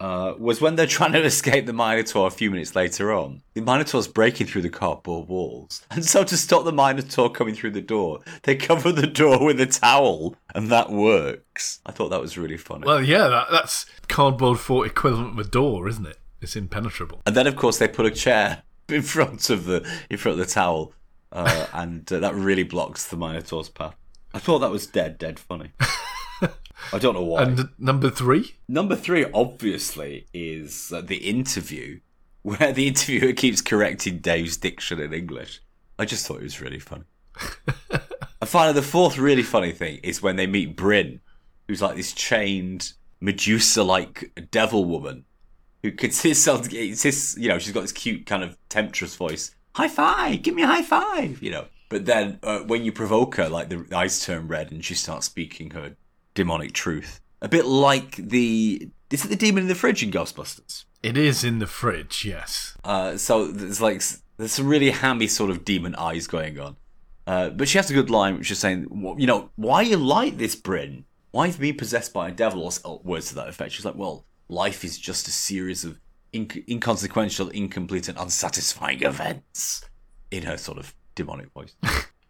[0.01, 3.43] Uh, was when they're trying to escape the Minotaur a few minutes later on.
[3.55, 5.85] The Minotaur's breaking through the cardboard walls.
[5.91, 9.61] And so to stop the Minotaur coming through the door, they cover the door with
[9.61, 11.81] a towel, and that works.
[11.85, 12.87] I thought that was really funny.
[12.87, 16.19] Well, yeah, that, that's cardboard fort equivalent of a door, isn't it?
[16.41, 17.21] It's impenetrable.
[17.27, 20.47] And then, of course, they put a chair in front of the in front of
[20.47, 20.93] the towel,
[21.33, 23.97] uh, and uh, that really blocks the Minotaur's path.
[24.33, 25.73] I thought that was dead, dead funny.
[26.93, 27.43] I don't know why.
[27.43, 28.55] And number three?
[28.69, 32.01] Number three, obviously, is uh, the interview
[32.43, 35.61] where the interviewer keeps correcting Dave's diction in English.
[35.99, 37.05] I just thought it was really funny.
[38.41, 41.21] and finally, the fourth really funny thing is when they meet Bryn,
[41.67, 45.25] who's like this chained Medusa-like devil woman
[45.83, 49.55] who consists of, insists, you know, she's got this cute kind of temptress voice.
[49.75, 50.43] High five!
[50.43, 51.43] Give me a high five!
[51.43, 51.65] You know.
[51.89, 55.27] But then uh, when you provoke her, like the eyes turn red and she starts
[55.27, 55.97] speaking her
[56.35, 57.21] demonic truth.
[57.41, 60.85] A bit like the is it the demon in the fridge in Ghostbusters?
[61.03, 62.77] It is in the fridge, yes.
[62.85, 64.03] Uh, so there's like
[64.37, 66.77] there's some really hammy sort of demon eyes going on.
[67.27, 68.87] Uh, but she has a good line, which is saying,
[69.19, 71.05] you know, why are you like this, Bryn?
[71.31, 72.71] Why have you been possessed by a devil?
[72.85, 73.73] Or words to that effect.
[73.73, 75.99] She's like, well, life is just a series of
[76.33, 79.85] inc- inconsequential, incomplete, and unsatisfying events.
[80.31, 81.75] In her sort of demonic voice,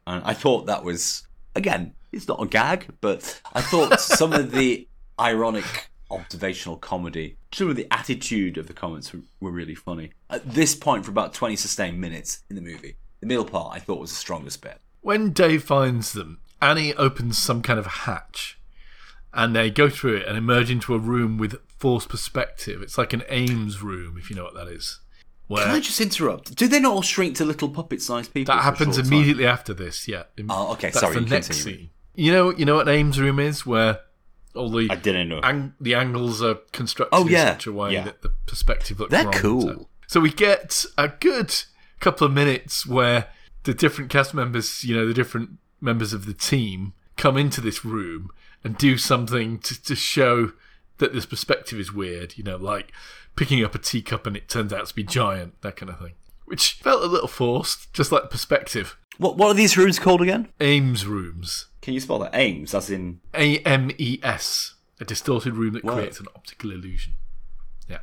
[0.07, 1.27] and I thought that was
[1.57, 4.87] again, it's not a gag, but I thought some of the
[5.19, 7.37] ironic observational comedy.
[7.53, 10.13] Some of the attitude of the comments were, were, really funny.
[10.31, 13.81] At this point, for about 20 sustained minutes in the movie, the middle part I
[13.81, 14.81] thought was the strongest bit.
[15.01, 18.59] When Dave finds them, Annie opens some kind of hatch
[19.33, 22.83] and they go through it and emerge into a room with forced perspective.
[22.83, 25.01] It's like an Ames room, if you know what that is.
[25.47, 26.55] Where Can I just interrupt?
[26.57, 28.55] Do they not all shrink to little puppet-sized people?
[28.55, 30.07] That happens immediately after this.
[30.07, 30.25] Yeah.
[30.49, 30.89] Oh, okay.
[30.89, 31.15] That's Sorry.
[31.15, 31.91] The next scene.
[32.15, 34.01] You know, you know what an Ames room is, where
[34.55, 37.43] all the I didn't know ang- the angles are constructed oh, yeah.
[37.43, 38.05] in such a way yeah.
[38.05, 39.11] that the perspective looks.
[39.11, 39.61] They're wrong, cool.
[39.61, 39.89] So.
[40.07, 41.55] so we get a good
[42.01, 43.29] couple of minutes where
[43.65, 47.85] the different cast members, you know, the different members of the team come into this
[47.85, 48.31] room
[48.65, 50.53] and do something to, to show
[50.99, 52.93] that this perspective is weird, you know, like
[53.37, 56.15] picking up a teacup and it turns out to be giant, that kind of thing.
[56.45, 58.97] Which felt a little forced, just like perspective.
[59.19, 60.49] What what are these rooms called again?
[60.61, 61.67] Ames rooms.
[61.83, 62.35] Can you spell that?
[62.35, 64.75] Ames, as in A M E S.
[65.01, 67.15] A distorted room that creates an optical illusion.
[67.89, 68.01] Yeah.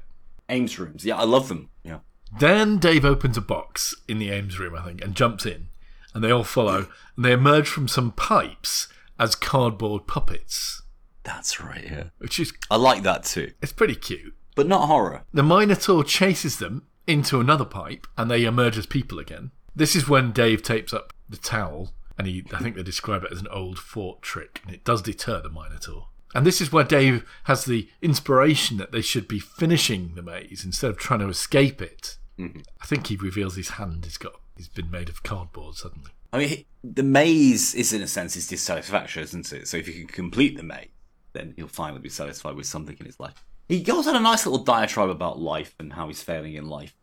[0.49, 1.03] Ames rooms.
[1.03, 1.69] Yeah, I love them.
[1.83, 1.99] Yeah.
[2.39, 5.67] Then Dave opens a box in the Ames room, I think, and jumps in,
[6.13, 8.87] and they all follow, and they emerge from some pipes
[9.19, 10.81] as cardboard puppets.
[11.25, 12.03] That's right, yeah.
[12.19, 13.51] Which is I like that too.
[13.61, 14.33] It's pretty cute.
[14.55, 15.23] But not horror.
[15.33, 19.51] The Minotaur chases them into another pipe and they emerge as people again.
[19.75, 23.31] This is when Dave tapes up the towel and he I think they describe it
[23.31, 26.07] as an old fort trick and it does deter the Minotaur.
[26.33, 30.63] And this is where Dave has the inspiration that they should be finishing the maze
[30.63, 32.17] instead of trying to escape it.
[32.37, 32.59] Mm-hmm.
[32.81, 36.11] I think he reveals his hand has got he's been made of cardboard suddenly.
[36.33, 39.67] I mean, the maze is in a sense his dissatisfaction, isn't it?
[39.67, 40.89] So if you can complete the maze,
[41.35, 43.43] then he'll finally be satisfied with something in his life.
[43.67, 46.95] He goes on a nice little diatribe about life and how he's failing in life.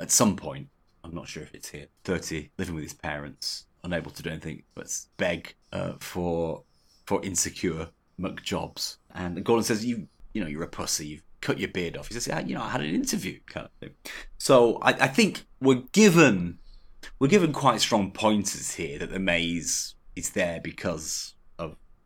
[0.00, 0.68] At some point,
[1.04, 4.62] I'm not sure if it's here, 30, living with his parents, unable to do anything
[4.74, 6.62] but beg uh, for
[7.06, 8.98] for insecure muck jobs.
[9.14, 11.06] And Gordon says, "You, you know, you're a pussy.
[11.06, 13.66] You've cut your beard off." He says, "Yeah, you know, I had an interview." Kind
[13.66, 13.94] of thing.
[14.38, 16.58] So I, I think we're given
[17.18, 21.34] we're given quite strong pointers here that the maze is there because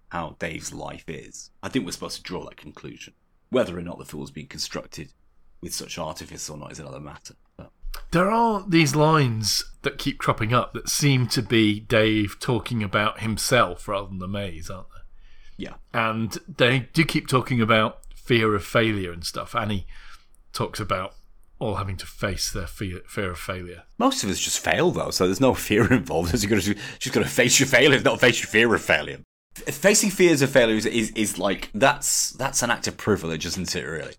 [0.08, 1.50] how Dave's life is.
[1.62, 3.14] I think we're supposed to draw that conclusion.
[3.50, 5.12] Whether or not the fool's been constructed
[5.60, 7.34] with such artifice or not is another matter.
[7.56, 7.70] But.
[8.10, 13.20] There are these lines that keep cropping up that seem to be Dave talking about
[13.20, 15.02] himself rather than the maze, aren't there?
[15.56, 15.74] Yeah.
[15.92, 19.54] And they do keep talking about fear of failure and stuff.
[19.54, 19.86] Annie
[20.52, 21.14] talks about
[21.58, 23.84] all having to face their fear, fear of failure.
[23.98, 26.32] Most of us just fail, though, so there's no fear involved.
[26.32, 29.20] You've got to, just got to face your failure, not face your fear of failure.
[29.56, 33.74] Facing fears of failure is, is, is like that's that's an act of privilege, isn't
[33.74, 33.84] it?
[33.84, 34.14] Really,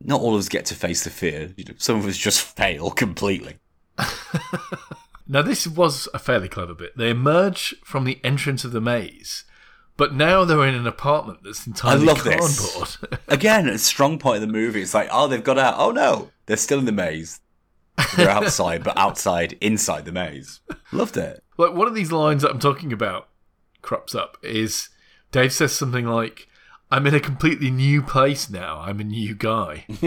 [0.00, 1.52] not all of us get to face the fear.
[1.56, 3.58] You know, some of us just fail completely.
[5.28, 6.96] now, this was a fairly clever bit.
[6.96, 9.44] They emerge from the entrance of the maze
[9.96, 12.48] but now they're in an apartment that's entirely I love cardboard.
[12.50, 12.98] This.
[13.28, 14.82] Again, a strong point of the movie.
[14.82, 15.74] It's like, oh, they've got out.
[15.78, 17.40] Oh no, they're still in the maze.
[18.16, 20.60] They're outside, but outside, inside the maze.
[20.90, 21.44] Loved it.
[21.56, 23.28] Like one of these lines that I'm talking about
[23.84, 24.88] crops up is
[25.30, 26.48] Dave says something like,
[26.90, 28.80] "I'm in a completely new place now.
[28.80, 29.86] I'm a new guy."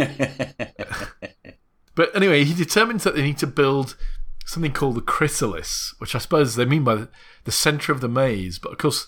[1.96, 3.96] but anyway, he determines that they need to build
[4.46, 7.10] something called the chrysalis, which I suppose they mean by the,
[7.46, 8.60] the center of the maze.
[8.60, 9.08] But of course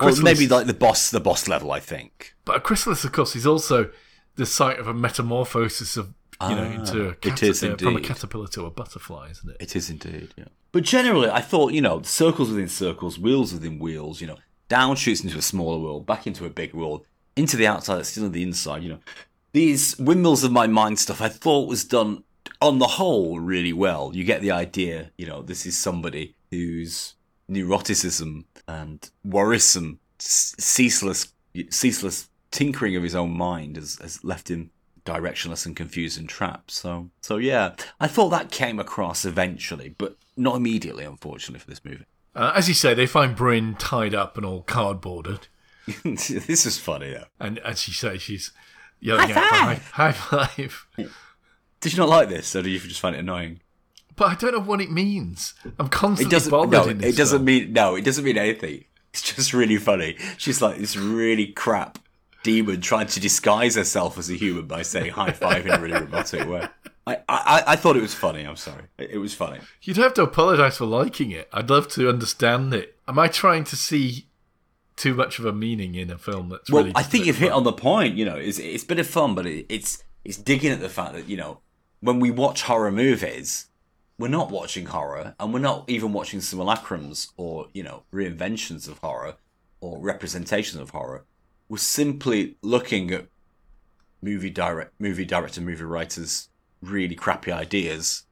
[0.00, 2.34] Chrysalis, maybe like the boss, the boss level, I think.
[2.44, 3.90] But a chrysalis, of course, is also
[4.36, 6.14] the site of a metamorphosis of
[6.48, 7.84] you know ah, into a it is indeed.
[7.84, 9.56] from a caterpillar to a butterfly, isn't it?
[9.60, 10.32] It is indeed.
[10.36, 10.44] Yeah.
[10.72, 14.20] But generally, I thought you know circles within circles, wheels within wheels.
[14.20, 17.04] You know, down shoots into a smaller world, back into a big world,
[17.36, 18.82] into the outside, that's still in the inside.
[18.82, 18.98] You know,
[19.52, 22.24] these windmills of my mind stuff, I thought was done
[22.62, 24.12] on the whole really well.
[24.14, 25.10] You get the idea.
[25.18, 27.14] You know, this is somebody whose
[27.50, 31.32] neuroticism and worrisome, ceaseless,
[31.70, 34.70] ceaseless tinkering of his own mind has, has left him
[35.10, 36.70] directionless and confused and trapped.
[36.70, 41.84] So, so yeah, I thought that came across eventually, but not immediately, unfortunately, for this
[41.84, 42.04] movie.
[42.34, 45.48] Uh, as you say, they find Bryn tied up and all cardboarded.
[46.04, 47.24] this is funny, though.
[47.40, 48.52] And as you say, she's
[49.00, 50.86] yelling out for high, high five.
[51.80, 53.60] Did you not like this, or do you just find it annoying?
[54.16, 55.54] But I don't know what it means.
[55.78, 56.50] I'm constantly It constantly doesn't.
[56.50, 57.44] bothered No, in this it doesn't film.
[57.46, 57.94] mean no.
[57.96, 58.84] It doesn't mean anything.
[59.12, 60.16] It's just really funny.
[60.36, 61.98] She's like this really crap
[62.42, 66.00] demon trying to disguise herself as a human by saying high five in a really
[66.00, 66.66] robotic way.
[67.06, 68.44] I, I, I thought it was funny.
[68.44, 68.84] I'm sorry.
[68.98, 69.60] It, it was funny.
[69.82, 71.48] You'd have to apologise for liking it.
[71.52, 72.96] I'd love to understand it.
[73.08, 74.26] Am I trying to see
[74.96, 76.92] too much of a meaning in a film that's Well, really?
[76.94, 78.16] I think you've hit on the point.
[78.16, 81.28] You know, it's it's a fun, but it, it's it's digging at the fact that
[81.28, 81.60] you know
[82.00, 83.66] when we watch horror movies,
[84.18, 88.98] we're not watching horror, and we're not even watching simulacrums or you know reinventions of
[88.98, 89.36] horror
[89.80, 91.24] or representations of horror.
[91.70, 93.26] We're simply looking at
[94.20, 96.48] movie direct, movie director, movie writers'
[96.82, 98.24] really crappy ideas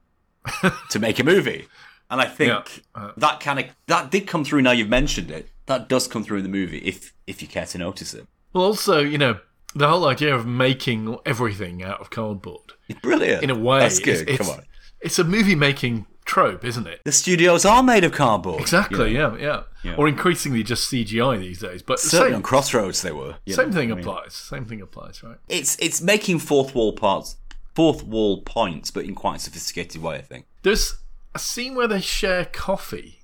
[0.90, 1.68] to make a movie.
[2.10, 4.62] And I think Yeah, uh, that kind of that did come through.
[4.62, 7.66] Now you've mentioned it, that does come through in the movie if if you care
[7.66, 8.26] to notice it.
[8.52, 9.38] Well, also, you know,
[9.74, 12.72] the whole idea of making everything out of cardboard,
[13.02, 13.44] Brilliant.
[13.44, 14.28] in a way, That's good.
[14.28, 14.64] It's, Come on.
[15.00, 17.00] it's a movie making trope, isn't it?
[17.04, 18.60] The studios are made of cardboard.
[18.60, 19.14] Exactly.
[19.14, 19.96] Know, Yeah, yeah, Yeah.
[19.96, 21.82] Or increasingly just CGI these days.
[21.82, 23.36] But Certainly same, on Crossroads they were.
[23.48, 24.34] same know, thing I mean, applies.
[24.34, 25.38] Same thing applies, right?
[25.48, 27.36] It's it's making fourth wall parts,
[27.74, 30.16] fourth wall points, but in quite a sophisticated way.
[30.16, 30.46] I think.
[30.62, 30.98] There's
[31.34, 33.20] a scene where they share coffee.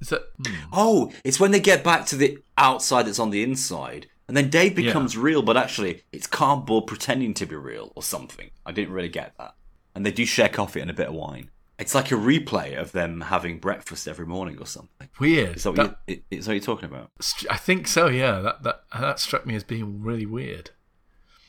[0.00, 0.22] Is that?
[0.44, 0.54] hmm.
[0.72, 4.48] Oh, it's when they get back to the outside that's on the inside, and then
[4.50, 8.50] Dave becomes real, but actually it's cardboard pretending to be real or something.
[8.64, 9.54] I didn't really get that.
[9.94, 11.50] And they do share coffee and a bit of wine.
[11.78, 15.08] It's like a replay of them having breakfast every morning or something.
[15.18, 15.56] Weird.
[15.56, 17.10] Is that what, you, is that what you're talking about?
[17.50, 18.06] I think so.
[18.06, 18.40] Yeah.
[18.40, 20.70] That that that struck me as being really weird.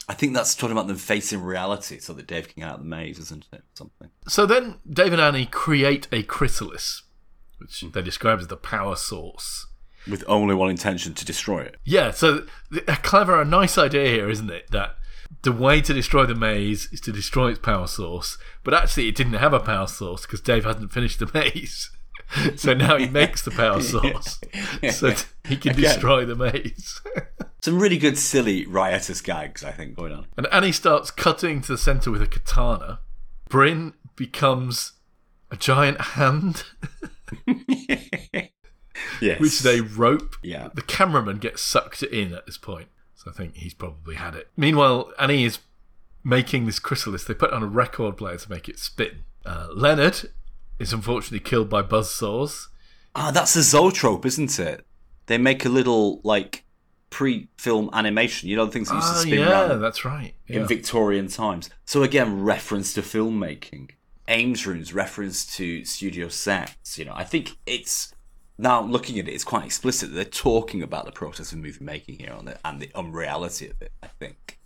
[0.08, 2.80] I think that's talking about them facing reality so that Dave can get out of
[2.82, 3.64] the maze, isn't it?
[3.74, 4.10] Something.
[4.28, 7.04] So then Dave and Annie create a chrysalis,
[7.58, 7.90] which hmm.
[7.92, 9.68] they describe as the power source.
[10.08, 11.78] With only one intention to destroy it.
[11.84, 12.46] Yeah, so
[12.88, 14.70] a clever, a nice idea here, isn't it?
[14.70, 14.98] That
[15.46, 19.16] the way to destroy the maze is to destroy its power source, but actually it
[19.16, 21.90] didn't have a power source because Dave hasn't finished the maze.
[22.58, 24.40] so now he makes the power source
[24.92, 25.84] so t- he can Again.
[25.84, 27.00] destroy the maze.
[27.62, 30.26] Some really good, silly, riotous gags, I think, going on.
[30.38, 33.00] and Annie starts cutting to the center with a katana.
[33.50, 34.94] Bryn becomes
[35.52, 36.64] a giant hand,
[39.22, 39.40] Yes.
[39.40, 40.36] which they rope.
[40.44, 40.70] Yeah.
[40.74, 42.88] The cameraman gets sucked in at this point,
[43.26, 44.50] so I think he's probably had it.
[44.56, 45.60] Meanwhile, Annie is
[46.24, 47.26] making this chrysalis.
[47.26, 49.24] They put on a record player to make it spin.
[49.46, 50.30] Uh, Leonard
[50.80, 52.68] is unfortunately killed by buzzsaws.
[53.16, 54.86] Ah, that's a Zoetrope, isn't it?
[55.26, 56.64] They make a little, like,
[57.10, 58.50] pre film animation.
[58.50, 60.36] You know, the things that used to Oh, spin yeah, around that's right.
[60.48, 61.70] in Victorian times.
[61.86, 63.92] So, again, reference to filmmaking.
[64.28, 66.98] Ames rooms, reference to studio sets.
[67.00, 68.14] You know, I think it's.
[68.58, 72.20] Now, looking at it, it's quite explicit they're talking about the process of movie making
[72.20, 74.60] here and the, and the unreality of it, I think.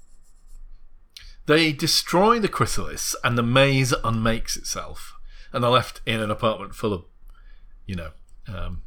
[1.47, 5.15] They destroy the chrysalis, and the maze unmakes itself,
[5.51, 7.05] and they're left in an apartment full of,
[7.87, 8.11] you know,
[8.47, 8.83] um,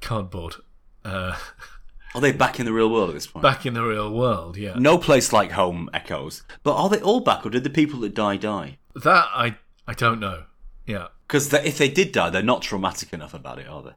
[0.00, 0.56] cardboard.
[1.04, 1.36] Uh,
[2.14, 3.44] Are they back in the real world at this point?
[3.44, 4.74] back in the real world, yeah.
[4.76, 6.42] No place like home echoes.
[6.64, 8.78] But are they all back, or did the people that die die?
[8.96, 10.44] That I I don't know.
[10.86, 11.08] Yeah.
[11.30, 13.92] Because if they did die, they're not traumatic enough about it, are they?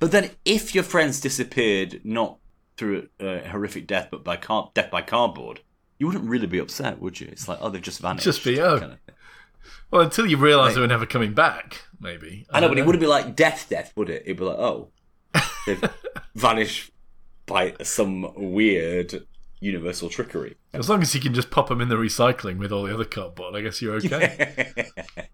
[0.00, 2.38] But then, if your friends disappeared not
[2.76, 5.60] through a horrific death, but by car- death by cardboard,
[6.00, 7.28] you wouldn't really be upset, would you?
[7.30, 8.24] It's like, oh, they've just vanished.
[8.24, 8.80] Just be, oh.
[8.80, 8.98] kind of.
[9.92, 10.74] Well, until you realise Right.
[10.74, 12.46] they were never coming back, maybe.
[12.50, 14.22] I know, don't but it uh, wouldn't be like death, death, would it?
[14.24, 14.88] It'd be like, oh,
[15.68, 15.84] they've
[16.34, 16.90] vanished
[17.46, 19.24] by some weird
[19.62, 20.56] universal trickery.
[20.74, 23.04] As long as you can just pop them in the recycling with all the other
[23.04, 24.66] cardboard, I guess you're okay.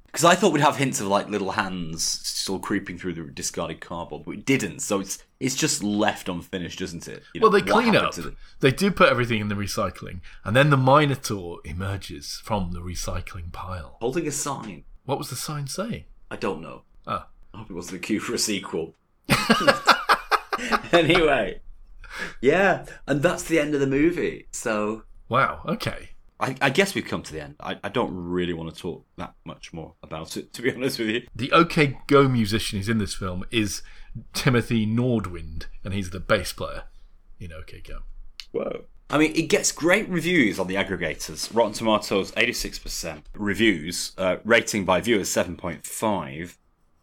[0.08, 3.80] Because I thought we'd have hints of like little hands still creeping through the discarded
[3.80, 4.80] cardboard, but we didn't.
[4.80, 7.22] So it's it's just left unfinished, isn't it?
[7.34, 8.14] You well, they clean up.
[8.14, 12.80] the- They do put everything in the recycling, and then the Minotaur emerges from the
[12.80, 13.98] recycling pile.
[14.00, 14.84] holding a sign.
[15.04, 16.04] What was the sign saying?
[16.30, 16.82] I don't know.
[17.06, 18.94] Ah, I hope it wasn't a cue for a sequel.
[20.92, 21.60] anyway,
[22.40, 24.46] yeah, and that's the end of the movie.
[24.52, 25.60] So wow.
[25.66, 26.10] Okay.
[26.40, 27.56] I, I guess we've come to the end.
[27.58, 30.98] I, I don't really want to talk that much more about it, to be honest
[30.98, 31.26] with you.
[31.34, 33.82] The OK Go musician who's in this film is
[34.32, 36.84] Timothy Nordwind, and he's the bass player
[37.40, 38.00] in OK Go.
[38.52, 38.84] Whoa.
[39.10, 41.54] I mean, it gets great reviews on the aggregators.
[41.54, 43.22] Rotten Tomatoes, 86%.
[43.34, 46.56] Reviews, uh, rating by viewers, 7.5.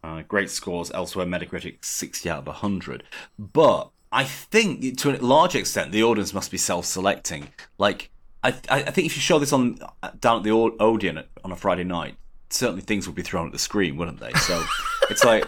[0.04, 3.02] Uh, great scores elsewhere, Metacritic, 60 out of 100.
[3.36, 7.48] But I think, to a large extent, the audience must be self selecting.
[7.76, 8.10] Like,
[8.42, 9.78] I, I I think if you show this on
[10.20, 12.16] down at the Odeon on a Friday night,
[12.48, 14.32] certainly things would be thrown at the screen, wouldn't they?
[14.32, 14.64] So
[15.10, 15.46] it's like,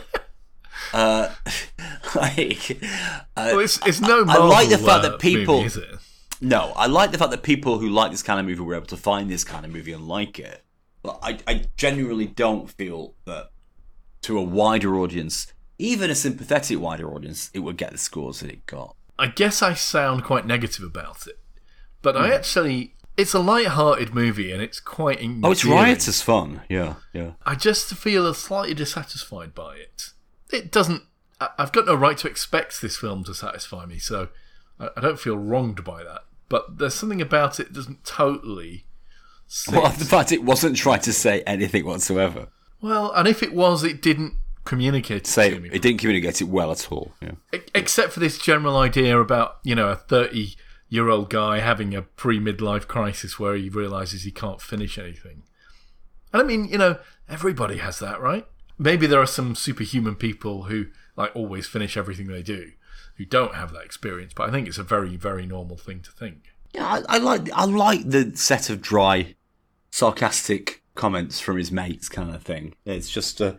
[0.92, 1.34] uh,
[2.14, 2.78] like,
[3.36, 4.24] uh, Well, it's, it's no.
[4.28, 5.88] I like the fact uh, that people- movie, is it?
[6.42, 8.86] no, I like the fact that people who like this kind of movie were able
[8.86, 10.62] to find this kind of movie and like it.
[11.02, 13.50] But I, I genuinely don't feel that
[14.22, 18.50] to a wider audience, even a sympathetic wider audience, it would get the scores that
[18.50, 18.96] it got.
[19.18, 21.38] I guess I sound quite negative about it,
[22.02, 22.22] but Hmm.
[22.22, 22.94] I actually.
[23.16, 25.18] It's a light-hearted movie, and it's quite.
[25.42, 25.84] Oh, it's endearing.
[25.86, 26.62] riotous fun.
[26.68, 27.32] Yeah, yeah.
[27.44, 30.10] I just feel slightly dissatisfied by it.
[30.52, 31.02] It doesn't.
[31.40, 34.28] I've got no right to expect this film to satisfy me, so
[34.78, 36.22] I I don't feel wronged by that.
[36.48, 38.84] But there's something about it that doesn't totally.
[39.48, 39.74] Sit.
[39.74, 42.48] Well, the fact it wasn't trying to say anything whatsoever.
[42.80, 44.34] Well, and if it was, it didn't
[44.68, 45.68] communicate it Say me.
[45.72, 47.12] it didn't communicate it well at all.
[47.20, 47.32] Yeah.
[47.74, 50.54] Except for this general idea about you know a 30
[50.90, 55.42] year old guy having a pre midlife crisis where he realizes he can't finish anything
[56.32, 56.98] and i mean you know
[57.28, 58.46] everybody has that right
[58.78, 62.62] maybe there are some superhuman people who like always finish everything they do
[63.16, 66.10] who don't have that experience but i think it's a very very normal thing to
[66.10, 66.38] think
[66.74, 69.34] Yeah, I, I like I like the set of dry,
[69.90, 72.74] sarcastic comments from his mates, kind of thing.
[72.84, 73.54] It's just, uh,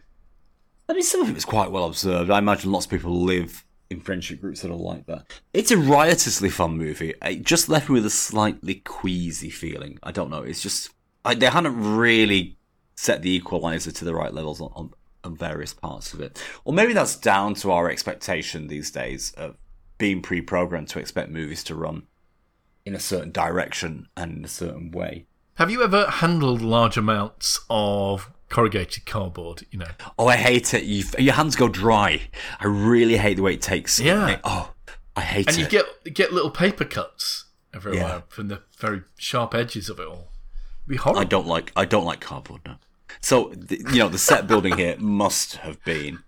[0.89, 2.31] I mean, some of it was quite well observed.
[2.31, 5.39] I imagine lots of people live in friendship groups that are like that.
[5.53, 7.13] It's a riotously fun movie.
[7.23, 9.99] It just left me with a slightly queasy feeling.
[10.01, 10.41] I don't know.
[10.41, 10.89] It's just
[11.23, 12.57] I, they hadn't really
[12.95, 16.73] set the equalizer to the right levels on, on, on various parts of it, or
[16.73, 19.57] maybe that's down to our expectation these days of
[19.99, 22.03] being pre-programmed to expect movies to run
[22.85, 25.27] in a certain direction and in a certain way.
[25.55, 29.87] have you ever handled large amounts of corrugated cardboard you know
[30.17, 30.83] Oh, I hate it.
[30.83, 32.21] You, your hands go dry.
[32.59, 33.99] I really hate the way it takes.
[33.99, 34.39] Yeah.
[34.43, 34.73] Oh,
[35.15, 35.63] I hate and it.
[35.63, 38.21] And you get get little paper cuts everywhere Yeah.
[38.29, 40.31] from the very sharp edges of it all
[40.81, 41.71] It'd be horrible I don't like.
[41.75, 42.61] I don't like cardboard.
[42.65, 42.75] No.
[43.21, 46.19] So the, you know, the set building here must have been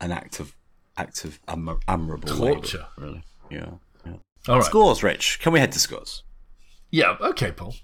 [0.00, 0.54] an act of
[0.96, 2.86] act of am- admirable Torture.
[2.96, 3.22] really.
[3.50, 3.70] Yeah.
[4.06, 4.12] yeah.
[4.48, 5.40] all right Scores, Rich.
[5.40, 6.22] Can we head to scores?
[6.90, 7.74] yeah okay paul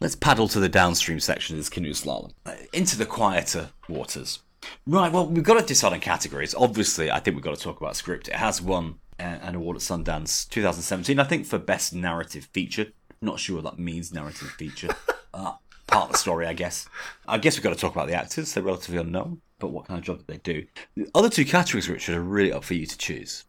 [0.00, 2.32] Let's paddle to the downstream section of this canoe slalom.
[2.46, 4.40] Uh, into the quieter waters.
[4.86, 6.54] Right, well, we've got to decide on categories.
[6.54, 8.28] Obviously, I think we've got to talk about script.
[8.28, 12.86] It has won uh, an award at Sundance 2017, I think, for Best Narrative Feature.
[13.20, 14.90] Not sure what that means, narrative feature.
[15.34, 15.54] uh,
[15.88, 16.88] part of the story, I guess.
[17.26, 18.52] I guess we've got to talk about the actors.
[18.52, 20.64] They're relatively unknown, but what kind of job did they do?
[20.96, 23.44] The other two categories, Richard, are really up for you to choose.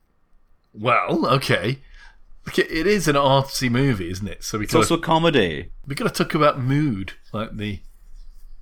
[0.73, 1.79] well okay
[2.57, 5.69] it- is an artsy movie isn't it so we It's got also a comedy.
[5.85, 7.81] we got to talk about mood like the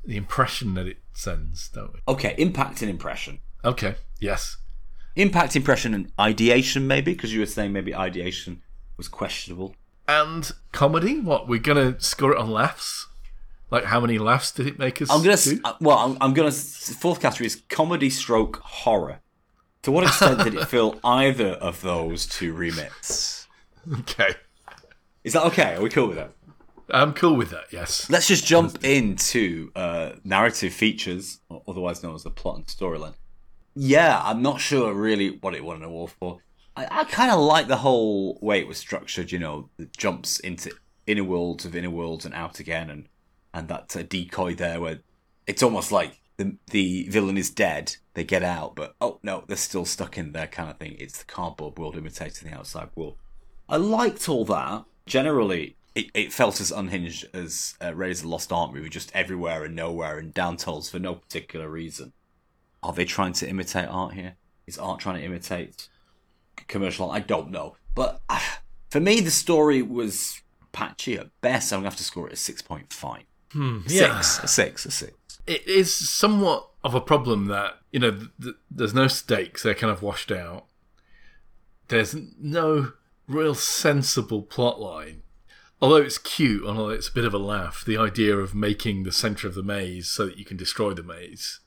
[0.04, 3.40] the impression that it sends don't we Okay, impact and impression.
[3.64, 4.58] okay yes
[5.16, 8.62] Impact, impression, and ideation, maybe, because you were saying maybe ideation
[8.98, 9.76] was questionable.
[10.08, 13.08] and comedy what we're gonna score it on laughs
[13.72, 15.36] like how many laughs did it make us I'm gonna.
[15.38, 15.60] do?
[15.66, 16.52] uh, Well, I'm, I'm gonna.
[16.52, 19.20] Fourth category is comedy stroke horror.
[19.82, 23.47] To what extent did it fill either of those two remits?
[24.00, 24.36] okay
[25.24, 25.76] Is that okay?
[25.76, 26.32] Are we cool with that?
[26.90, 32.24] i'm cool with that yes Let's just jump into uh, narrative features, otherwise known as
[32.24, 33.16] the plot and storyline.
[33.76, 36.40] Yeah, I'm not sure really what it won an award for.
[36.78, 39.32] I, I kind of like the whole way it was structured.
[39.32, 40.72] You know, the jumps into
[41.06, 43.10] inner worlds of inner worlds and out again, and
[43.54, 45.00] and that uh, decoy there where
[45.46, 47.98] it's almost like the the villain is dead.
[48.14, 50.96] They get out, but oh no, they're still stuck in there, kind of thing.
[51.00, 53.18] It's the cardboard world imitating the outside world.
[53.70, 54.86] I liked all that.
[55.06, 59.12] Generally, it, it felt as unhinged as uh, Raiders of the Lost Ark movie, just
[59.16, 62.14] everywhere and nowhere and down tunnels for no particular reason.
[62.84, 64.36] Are they trying to imitate art here?
[64.68, 65.90] Is art trying to imitate
[66.68, 67.24] commercial art?
[67.24, 67.76] I don't know.
[67.96, 68.40] But uh,
[68.90, 70.42] for me, the story was
[70.72, 71.72] patchy at best.
[71.74, 73.24] I'm going to have to score it a 6.5.
[73.88, 74.22] yeah.
[74.22, 74.44] Six.
[74.44, 74.86] A six.
[74.86, 75.14] A six.
[75.48, 79.74] it is somewhat of a problem that you know th- th- there's no stakes they're
[79.74, 80.66] kind of washed out
[81.88, 82.92] there's no
[83.28, 85.24] real sensible plot line.
[85.82, 89.04] Although it's cute and although it's a bit of a laugh the idea of making
[89.04, 91.60] the center of the maze so that you can destroy the maze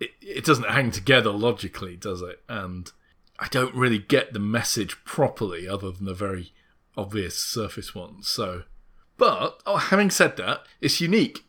[0.00, 2.42] it, it doesn't hang together logically does it?
[2.48, 2.90] And
[3.38, 6.52] i don't really get the message properly other than the very
[6.96, 8.64] obvious surface ones so.
[9.16, 11.44] But oh, having said that it's unique.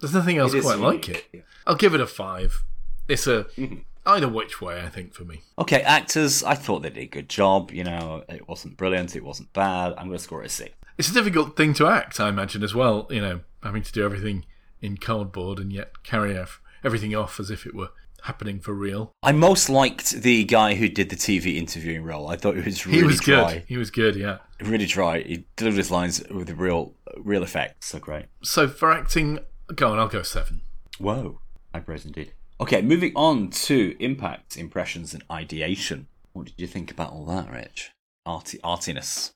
[0.00, 1.44] There's nothing else quite like it.
[1.66, 2.64] I'll give it a five.
[3.08, 3.46] It's a
[4.06, 5.42] either which way, I think, for me.
[5.58, 7.70] Okay, actors, I thought they did a good job.
[7.70, 9.92] You know, it wasn't brilliant, it wasn't bad.
[9.98, 10.74] I'm going to score it a six.
[10.98, 13.06] It's a difficult thing to act, I imagine, as well.
[13.10, 14.44] You know, having to do everything
[14.80, 16.36] in cardboard and yet carry
[16.84, 17.90] everything off as if it were
[18.24, 19.12] happening for real.
[19.22, 22.28] I most liked the guy who did the TV interviewing role.
[22.28, 23.54] I thought it was really He was dry.
[23.54, 23.64] good.
[23.66, 24.16] He was good.
[24.16, 24.38] Yeah.
[24.60, 25.22] really dry.
[25.22, 28.26] He delivered his lines with a real real effects So great.
[28.42, 29.40] So for acting,
[29.74, 30.60] go on, I'll go seven.
[30.98, 31.40] Whoa,
[31.74, 32.32] high praise indeed.
[32.62, 36.06] Okay, moving on to impact, impressions, and ideation.
[36.32, 37.90] What did you think about all that, Rich?
[38.24, 39.32] Arty, artiness.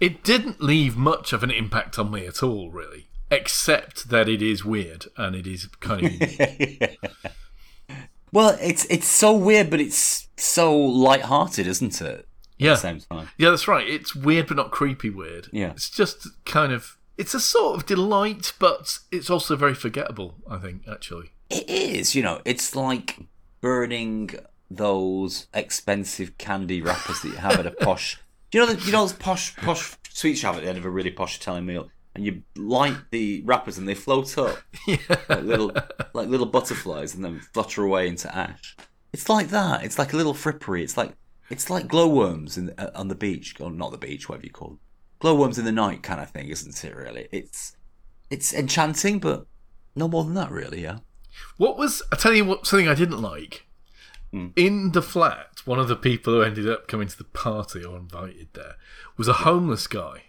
[0.00, 4.40] It didn't leave much of an impact on me at all, really, except that it
[4.40, 6.98] is weird and it is kind of unique.
[8.32, 12.28] Well, it's it's so weird, but it's so light-hearted, isn't it?
[12.58, 12.72] yeah.
[12.72, 13.28] At the same time.
[13.38, 13.88] Yeah, that's right.
[13.88, 15.48] It's weird but not creepy weird.
[15.50, 15.70] Yeah.
[15.70, 20.58] It's just kind of it's a sort of delight, but it's also very forgettable, I
[20.58, 21.32] think, actually.
[21.50, 23.18] It is, you know, it's like
[23.60, 24.30] burning
[24.70, 28.20] those expensive candy wrappers that you have at a posh.
[28.50, 30.84] Do you know the, you know those posh posh sweet shop at the end of
[30.84, 34.58] a really posh Italian meal, and you light the wrappers and they float up
[35.28, 35.72] like little
[36.14, 38.76] like little butterflies and then flutter away into ash.
[39.12, 39.84] It's like that.
[39.84, 40.82] It's like a little frippery.
[40.82, 41.12] It's like
[41.50, 44.68] it's like glowworms in uh, on the beach, or not the beach, whatever you call
[44.68, 44.80] them.
[45.18, 46.94] Glowworms in the night kind of thing, isn't it?
[46.94, 47.76] Really, it's
[48.30, 49.46] it's enchanting, but
[49.94, 50.82] no more than that, really.
[50.82, 50.98] Yeah.
[51.56, 53.64] What was I tell you what something I didn't like?
[54.30, 54.48] Hmm.
[54.56, 57.96] In the flat, one of the people who ended up coming to the party or
[57.96, 58.74] invited there
[59.16, 60.24] was a homeless guy.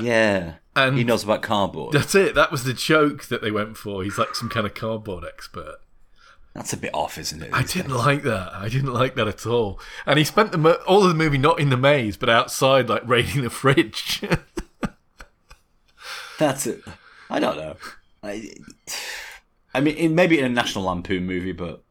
[0.00, 0.54] Yeah.
[0.76, 1.92] And- he knows about cardboard.
[1.92, 2.34] That's it.
[2.36, 4.04] That was the joke that they went for.
[4.04, 5.76] He's like some kind of cardboard expert.
[6.54, 7.50] That's a bit off, isn't it?
[7.52, 7.96] I didn't days?
[7.98, 8.52] like that.
[8.54, 9.80] I didn't like that at all.
[10.06, 12.88] And he spent the mo- all of the movie not in the maze, but outside,
[12.88, 14.22] like raiding the fridge.
[16.38, 16.82] That's it.
[17.30, 17.76] I don't know.
[18.22, 18.50] I,
[19.74, 21.82] I mean, it, maybe in a National Lampoon movie, but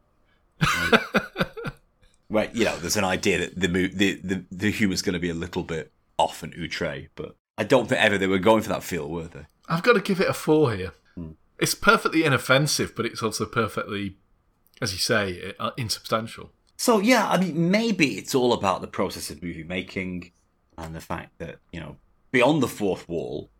[0.60, 1.02] like,
[2.28, 5.30] where you know, there's an idea that the the the, the humor's going to be
[5.30, 8.68] a little bit off and outre, but I don't think ever they were going for
[8.70, 9.46] that feel, were they?
[9.68, 10.92] I've got to give it a four here.
[11.58, 14.16] It's perfectly inoffensive, but it's also perfectly,
[14.80, 16.52] as you say, uh, insubstantial.
[16.76, 20.30] So yeah, I mean, maybe it's all about the process of movie making
[20.76, 21.96] and the fact that you know,
[22.30, 23.50] beyond the fourth wall,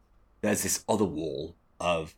[0.41, 2.15] there's this other wall of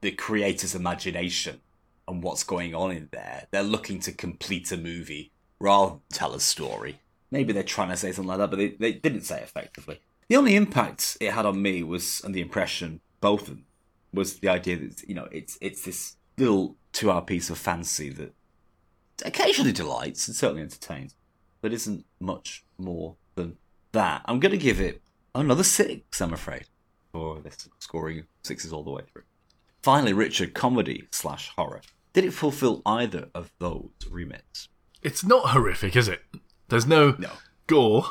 [0.00, 1.60] the creator's imagination
[2.06, 3.46] and what's going on in there.
[3.50, 7.00] They're looking to complete a movie rather than tell a story.
[7.30, 10.00] Maybe they're trying to say something like that, but they, they didn't say effectively.
[10.28, 13.64] The only impact it had on me was, and the impression, both of them,
[14.12, 18.34] was the idea that you know it's it's this little two-hour piece of fancy that
[19.24, 21.14] occasionally delights and certainly entertains,
[21.60, 23.58] but isn't much more than
[23.92, 24.22] that.
[24.24, 25.02] I'm going to give it
[25.34, 26.64] another six, I'm afraid,
[27.12, 29.22] for this scoring sixes all the way through.
[29.82, 31.80] Finally, Richard, comedy slash horror.
[32.12, 34.68] Did it fulfill either of those remits?
[35.02, 36.22] It's not horrific, is it?
[36.68, 37.30] There's no, No.
[37.66, 38.04] gore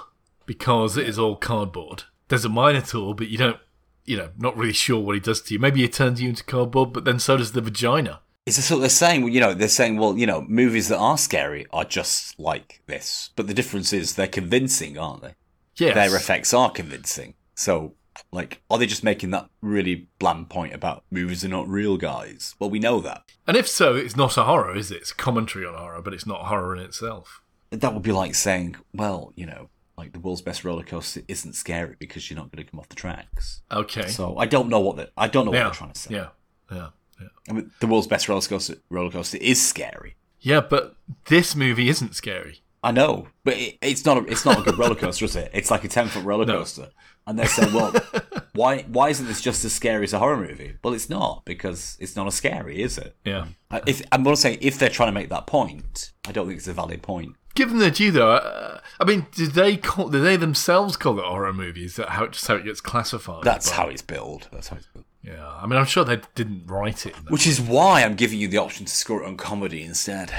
[0.45, 2.03] because it is all cardboard.
[2.29, 3.57] There's a Minotaur, but you don't,
[4.05, 5.59] you know, not really sure what he does to you.
[5.59, 8.21] Maybe he turns you into cardboard, but then so does the vagina.
[8.45, 9.27] Is this what they're saying?
[9.33, 13.31] You know, they're saying, well, you know, movies that are scary are just like this,
[13.35, 15.33] but the difference is they're convincing, aren't they?
[15.75, 15.95] Yes.
[15.95, 17.33] Their effects are convincing.
[17.55, 17.93] So,
[18.31, 22.55] like, are they just making that really bland point about movies are not real, guys?
[22.59, 23.23] Well, we know that.
[23.45, 24.97] And if so, it's not a horror, is it?
[24.97, 27.41] It's a commentary on horror, but it's not horror in itself.
[27.71, 31.53] That would be like saying, well, you know, like the world's best roller coaster isn't
[31.53, 33.61] scary because you're not going to come off the tracks.
[33.71, 34.07] Okay.
[34.07, 35.63] So I don't know what they I don't know what yeah.
[35.63, 36.13] they're trying to say.
[36.13, 36.27] Yeah.
[36.71, 36.89] Yeah.
[37.19, 37.27] Yeah.
[37.49, 40.15] I mean, the world's best roller coaster roller coaster is scary.
[40.39, 40.95] Yeah, but
[41.25, 42.61] this movie isn't scary.
[42.83, 44.17] I know, but it, it's not.
[44.17, 45.49] A, it's not a good roller coaster, is it?
[45.51, 46.89] It's like a ten foot roller coaster,
[47.27, 47.93] and they're saying, "Well,
[48.53, 48.81] why?
[48.83, 52.15] Why isn't this just as scary as a horror movie?" Well, it's not because it's
[52.15, 53.15] not as scary, is it?
[53.23, 53.47] Yeah.
[53.69, 56.47] Uh, If I'm going to say if they're trying to make that point, I don't
[56.47, 57.35] think it's a valid point.
[57.53, 60.09] Given their due, though, uh, I mean, did they call?
[60.09, 61.95] Did they themselves call it horror movies?
[61.97, 63.43] That how just how it gets classified?
[63.43, 64.47] That's But- how it's billed.
[64.51, 65.05] That's how it's billed.
[65.23, 67.17] Yeah, I mean, I'm sure they didn't write it.
[67.17, 67.31] in that.
[67.31, 70.31] Which is why I'm giving you the option to score it on comedy instead.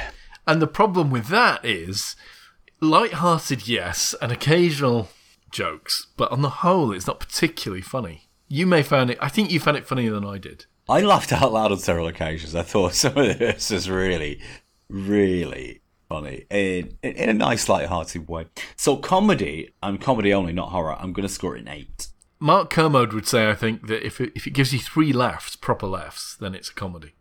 [0.46, 2.16] And the problem with that is,
[2.80, 5.08] light-hearted, yes, and occasional
[5.50, 8.28] jokes, but on the whole, it's not particularly funny.
[8.48, 9.18] You may find it.
[9.20, 10.66] I think you found it funnier than I did.
[10.88, 12.54] I laughed out loud on several occasions.
[12.54, 14.40] I thought some of this was really,
[14.88, 18.46] really funny in in, a nice, light-hearted way.
[18.76, 20.96] So comedy and comedy only, not horror.
[20.98, 22.08] I'm going to score it an eight.
[22.40, 25.56] Mark Kermode would say, I think that if it, if it gives you three laughs,
[25.56, 27.14] proper laughs, then it's a comedy.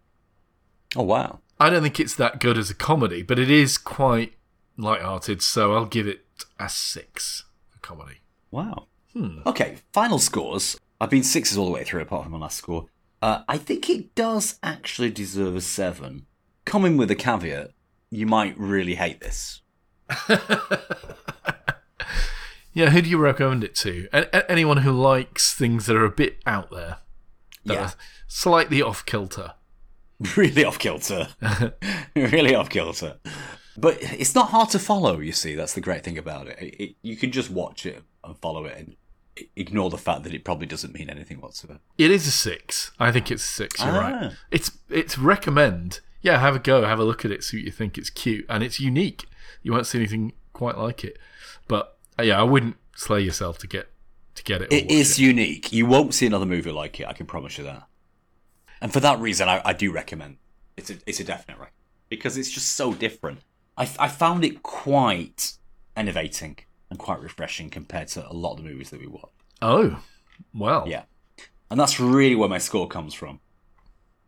[0.95, 1.39] Oh wow!
[1.59, 4.33] I don't think it's that good as a comedy, but it is quite
[4.77, 6.25] light-hearted, so I'll give it
[6.59, 7.43] a six
[7.87, 8.17] comedy.
[8.51, 8.87] Wow.
[9.45, 10.77] Okay, final scores.
[11.01, 12.85] I've been sixes all the way through, apart from my last score.
[13.21, 16.25] Uh, I think it does actually deserve a seven.
[16.65, 17.71] Coming with a caveat,
[18.11, 19.61] you might really hate this.
[22.73, 24.07] Yeah, who do you recommend it to?
[24.13, 26.97] A- anyone who likes things that are a bit out there,
[27.65, 27.79] that Yeah.
[27.85, 27.93] are
[28.27, 29.53] slightly off kilter.
[30.37, 31.29] really off kilter.
[32.15, 33.17] really off kilter.
[33.77, 35.53] But it's not hard to follow, you see.
[35.55, 36.57] That's the great thing about it.
[36.59, 38.95] It- it- You can just watch it and follow it, and
[39.55, 41.79] ignore the fact that it probably doesn't mean anything whatsoever.
[41.97, 42.91] It is a six.
[42.99, 43.79] I think it's a six.
[43.79, 44.15] You're right.
[44.31, 44.33] Ah.
[44.49, 45.99] It's it's recommend.
[46.21, 46.83] Yeah, have a go.
[46.83, 47.43] Have a look at it.
[47.43, 47.97] See what you think.
[47.99, 49.25] It's cute and it's unique.
[49.61, 51.17] You won't see anything quite like it.
[51.67, 53.91] But uh, yeah, I wouldn't slay yourself to get
[54.33, 54.73] to get it.
[54.73, 55.71] It is It unique.
[55.71, 57.07] You won't see another movie like it.
[57.07, 57.83] I can promise you that.
[58.81, 60.37] And for that reason, I, I do recommend.
[60.75, 61.69] It's a it's a definite right
[62.09, 63.41] because it's just so different.
[63.77, 65.53] I I found it quite
[65.95, 66.57] innovating
[66.89, 69.29] and quite refreshing compared to a lot of the movies that we watch.
[69.61, 70.01] Oh,
[70.53, 70.85] well.
[70.87, 71.03] Yeah,
[71.69, 73.39] and that's really where my score comes from.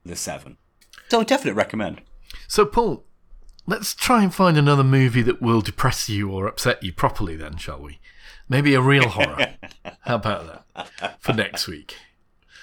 [0.03, 0.57] The seven.
[1.09, 2.01] So I definitely recommend.
[2.47, 3.03] So, Paul,
[3.65, 7.57] let's try and find another movie that will depress you or upset you properly, then,
[7.57, 7.99] shall we?
[8.47, 9.55] Maybe a real horror.
[10.01, 11.95] How about that for next week?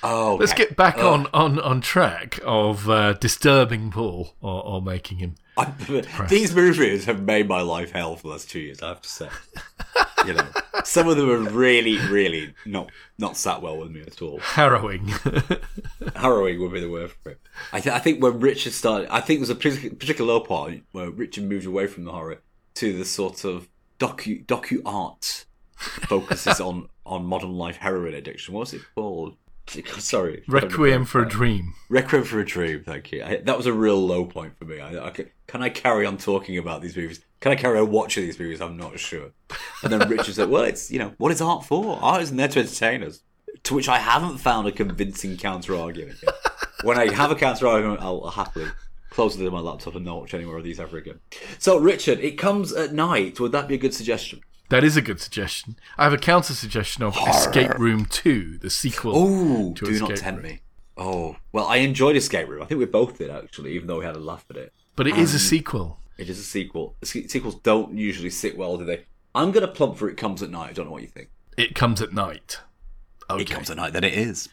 [0.02, 5.18] Oh, Let's get back on, on, on track of uh, disturbing Paul or, or making
[5.18, 5.36] him.
[5.58, 5.72] I,
[6.28, 8.82] these movies have made my life hell for the last two years.
[8.82, 9.28] I have to say,
[10.26, 10.46] you know,
[10.84, 14.38] some of them are really, really not not sat well with me at all.
[14.40, 15.08] Harrowing.
[16.14, 17.40] Harrowing would be the word for it.
[17.72, 20.84] I, th- I think when Richard started, I think there was a particular, low point
[20.92, 22.42] where Richard moved away from the horror
[22.74, 25.46] to the sort of docu docu art
[25.76, 28.54] focuses on on modern life heroin addiction.
[28.54, 29.36] What's it called?
[29.98, 31.74] Sorry, Requiem for a uh, Dream.
[31.88, 32.84] Requiem for a Dream.
[32.84, 33.24] Thank you.
[33.24, 34.80] I, that was a real low point for me.
[34.80, 37.20] I, I can, can I carry on talking about these movies?
[37.40, 38.60] Can I carry on watching these movies?
[38.60, 39.30] I'm not sure.
[39.82, 41.98] And then Richard said, "Well, it's you know what is art for?
[42.00, 43.20] Art isn't there to entertain us."
[43.64, 46.22] To which I haven't found a convincing counter argument.
[46.82, 48.66] When I have a counter argument, I'll, I'll happily
[49.10, 51.18] close it in my laptop and not watch any more of these ever again.
[51.58, 53.40] So, Richard, it comes at night.
[53.40, 54.40] Would that be a good suggestion?
[54.68, 55.76] That is a good suggestion.
[55.96, 59.12] I have a counter suggestion of Escape Room 2, the sequel.
[59.14, 60.52] Oh, do not tempt Room.
[60.52, 60.60] me.
[60.96, 62.62] Oh, well, I enjoyed Escape Room.
[62.62, 64.72] I think we both did actually, even though we had a laugh at it.
[64.96, 66.00] But it is a um, sequel.
[66.18, 66.96] It is a sequel.
[67.04, 69.04] Se- Sequels don't usually sit well, do they?
[69.34, 70.70] I'm going to plump for It Comes at Night.
[70.70, 71.28] I don't know what you think.
[71.58, 72.60] It comes at night.
[73.28, 73.42] Okay.
[73.42, 74.48] It Comes at Night, then it is.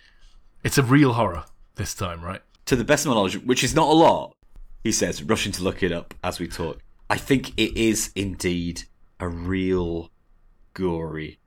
[0.63, 1.45] It's a real horror
[1.75, 2.41] this time, right?
[2.65, 4.35] To the best of my knowledge, which is not a lot,
[4.83, 6.79] he says, rushing to look it up as we talk.
[7.09, 8.83] I think it is indeed
[9.19, 10.11] a real
[10.73, 11.39] gory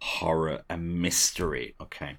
[0.00, 1.74] horror and mystery.
[1.80, 2.16] Okay.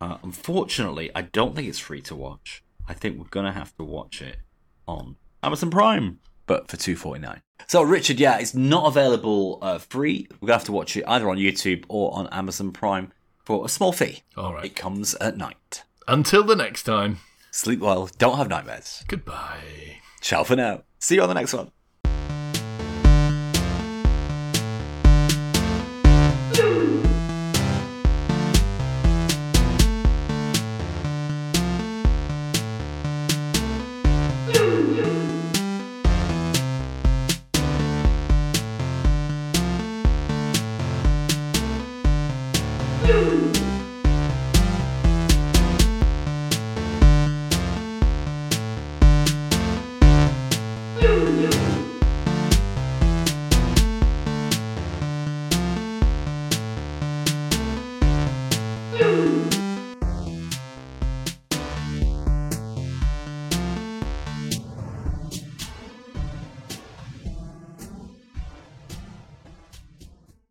[0.00, 2.62] Uh, unfortunately, I don't think it's free to watch.
[2.86, 4.38] I think we're going to have to watch it
[4.86, 7.40] on Amazon Prime, but for two forty nine.
[7.66, 10.26] So, Richard, yeah, it's not available uh, free.
[10.40, 13.12] We're gonna have to watch it either on YouTube or on Amazon Prime
[13.44, 14.22] for a small fee.
[14.36, 14.66] All right.
[14.66, 15.84] It comes at night.
[16.06, 18.10] Until the next time, Sleep well.
[18.18, 19.04] Don't have nightmares.
[19.08, 20.00] goodbye.
[20.20, 20.82] Ciao for now.
[20.98, 21.70] See you on the next one.